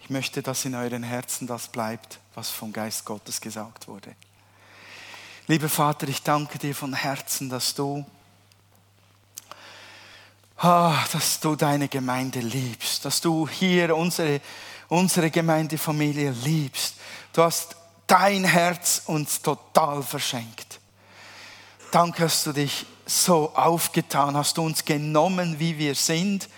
Ich 0.00 0.10
möchte, 0.10 0.42
dass 0.42 0.64
in 0.64 0.74
euren 0.74 1.02
Herzen 1.02 1.46
das 1.46 1.68
bleibt, 1.68 2.20
was 2.34 2.48
vom 2.48 2.72
Geist 2.72 3.04
Gottes 3.04 3.40
gesagt 3.40 3.88
wurde. 3.88 4.16
Lieber 5.46 5.68
Vater, 5.68 6.08
ich 6.08 6.22
danke 6.22 6.58
dir 6.58 6.74
von 6.74 6.94
Herzen, 6.94 7.50
dass 7.50 7.74
du, 7.74 8.06
ah, 10.58 11.04
dass 11.12 11.40
du 11.40 11.56
deine 11.56 11.88
Gemeinde 11.88 12.40
liebst, 12.40 13.04
dass 13.04 13.20
du 13.20 13.48
hier 13.48 13.96
unsere, 13.96 14.40
unsere 14.88 15.30
Gemeindefamilie 15.30 16.30
liebst. 16.30 16.96
Du 17.32 17.42
hast 17.42 17.76
dein 18.06 18.44
Herz 18.44 19.02
uns 19.06 19.40
total 19.40 20.02
verschenkt. 20.02 20.80
Danke, 21.90 22.22
dass 22.22 22.44
du 22.44 22.52
dich 22.52 22.86
so 23.06 23.52
aufgetan 23.54 24.36
hast, 24.36 24.58
du 24.58 24.62
uns 24.62 24.84
genommen, 24.84 25.58
wie 25.58 25.78
wir 25.78 25.94
sind 25.94 26.48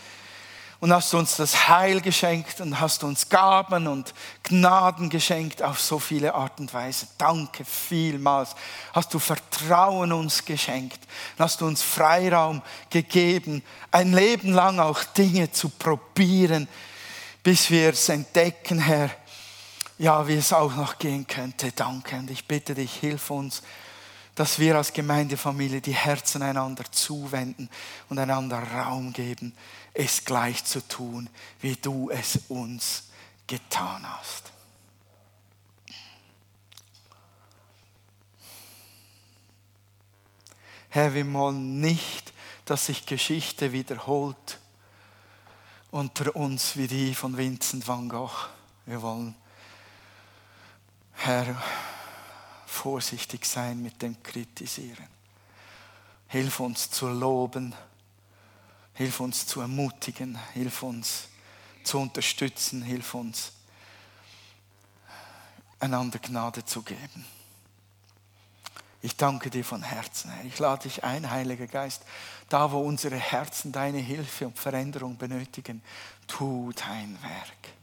und 0.81 0.95
hast 0.95 1.13
uns 1.13 1.37
das 1.37 1.69
Heil 1.69 2.01
geschenkt 2.01 2.61
und 2.61 2.81
hast 2.81 3.05
uns 3.05 3.29
Gaben 3.29 3.87
und 3.87 4.15
Gnaden 4.43 5.11
geschenkt 5.11 5.63
auf 5.63 5.79
so 5.79 5.99
viele 5.99 6.35
Art 6.35 6.59
und 6.59 6.73
Weise. 6.73 7.07
Danke 7.19 7.67
vielmals. 7.67 8.57
Hast 8.95 9.13
du 9.13 9.19
Vertrauen 9.19 10.11
uns 10.11 10.43
geschenkt. 10.45 10.99
Hast 11.39 11.61
du 11.61 11.67
uns 11.67 11.83
Freiraum 11.83 12.63
gegeben, 12.89 13.63
ein 13.91 14.15
Leben 14.15 14.55
lang 14.55 14.81
auch 14.81 15.05
Dinge 15.05 15.53
zu 15.53 15.69
probieren, 15.69 16.67
bis 17.43 17.71
wir 17.71 17.91
es 17.91 18.09
entdecken, 18.09 18.79
Herr. 18.79 19.11
Ja, 19.99 20.27
wie 20.27 20.37
es 20.37 20.51
auch 20.55 20.75
noch 20.75 20.99
gehen 20.99 21.27
könnte. 21.27 21.73
Danke. 21.73 22.17
Und 22.17 22.31
ich 22.31 22.47
bitte 22.47 22.75
dich, 22.75 22.95
hilf 22.95 23.31
uns, 23.31 23.63
dass 24.41 24.59
wir 24.59 24.77
als 24.77 24.95
Gemeindefamilie 24.95 25.83
die 25.83 25.93
Herzen 25.93 26.41
einander 26.41 26.91
zuwenden 26.91 27.69
und 28.09 28.19
einander 28.19 28.57
Raum 28.57 29.13
geben 29.13 29.55
es 29.93 30.25
gleich 30.25 30.65
zu 30.65 30.81
tun, 30.81 31.29
wie 31.61 31.77
du 31.77 32.09
es 32.09 32.39
uns 32.49 33.11
getan 33.47 34.03
hast. 34.03 34.51
Herr, 40.89 41.13
wir 41.13 41.31
wollen 41.35 41.79
nicht, 41.79 42.33
dass 42.65 42.87
sich 42.87 43.05
Geschichte 43.05 43.73
wiederholt 43.73 44.59
unter 45.91 46.35
uns 46.35 46.79
wie 46.79 46.89
die 46.89 47.15
von 47.15 47.37
Vincent 47.37 47.87
van 47.87 48.09
Gogh. 48.09 48.49
Wir 48.87 49.03
wollen, 49.03 49.35
Herr, 51.13 51.63
vorsichtig 52.83 53.45
sein 53.45 53.83
mit 53.83 54.01
dem 54.03 54.23
Kritisieren. 54.23 55.09
Hilf 56.29 56.61
uns 56.61 56.91
zu 56.91 57.09
loben 57.09 57.75
Hilf 59.01 59.21
uns 59.21 59.47
zu 59.47 59.63
ermutigen, 59.63 60.39
hilf 60.53 60.83
uns 60.83 61.29
zu 61.85 61.99
unterstützen, 61.99 62.83
hilf 62.83 63.15
uns 63.15 63.53
einander 65.79 66.19
Gnade 66.19 66.67
zu 66.67 66.83
geben. 66.83 67.25
Ich 69.01 69.17
danke 69.17 69.49
dir 69.49 69.65
von 69.65 69.83
Herzen, 69.83 70.31
Herr. 70.31 70.45
Ich 70.45 70.59
lade 70.59 70.83
dich 70.83 71.03
ein, 71.03 71.31
Heiliger 71.31 71.67
Geist, 71.67 72.03
da 72.51 72.71
wo 72.73 72.81
unsere 72.81 73.17
Herzen 73.17 73.73
deine 73.73 74.01
Hilfe 74.01 74.49
und 74.49 74.59
Veränderung 74.59 75.17
benötigen, 75.17 75.83
tu 76.27 76.71
dein 76.73 77.17
Werk. 77.23 77.75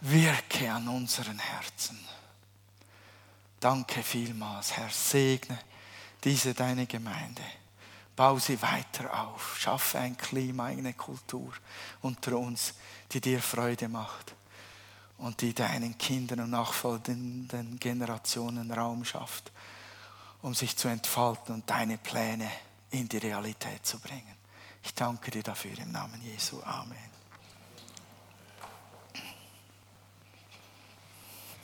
Wirke 0.00 0.72
an 0.72 0.86
unseren 0.86 1.40
Herzen. 1.40 1.98
Danke 3.62 4.02
vielmals, 4.02 4.76
Herr. 4.76 4.90
Segne 4.90 5.56
diese 6.24 6.52
deine 6.52 6.86
Gemeinde. 6.86 7.42
Bau 8.16 8.36
sie 8.40 8.60
weiter 8.60 9.24
auf. 9.24 9.56
Schaffe 9.56 10.00
ein 10.00 10.16
Klima, 10.16 10.64
eine 10.66 10.94
Kultur 10.94 11.52
unter 12.00 12.36
uns, 12.38 12.74
die 13.12 13.20
dir 13.20 13.40
Freude 13.40 13.88
macht 13.88 14.34
und 15.18 15.40
die 15.40 15.54
deinen 15.54 15.96
Kindern 15.96 16.40
und 16.40 16.50
nachfolgenden 16.50 17.78
Generationen 17.78 18.72
Raum 18.72 19.04
schafft, 19.04 19.52
um 20.42 20.54
sich 20.54 20.76
zu 20.76 20.88
entfalten 20.88 21.54
und 21.54 21.70
deine 21.70 21.98
Pläne 21.98 22.50
in 22.90 23.08
die 23.08 23.18
Realität 23.18 23.86
zu 23.86 24.00
bringen. 24.00 24.36
Ich 24.82 24.92
danke 24.92 25.30
dir 25.30 25.44
dafür 25.44 25.78
im 25.78 25.92
Namen 25.92 26.20
Jesu. 26.22 26.60
Amen. 26.64 27.11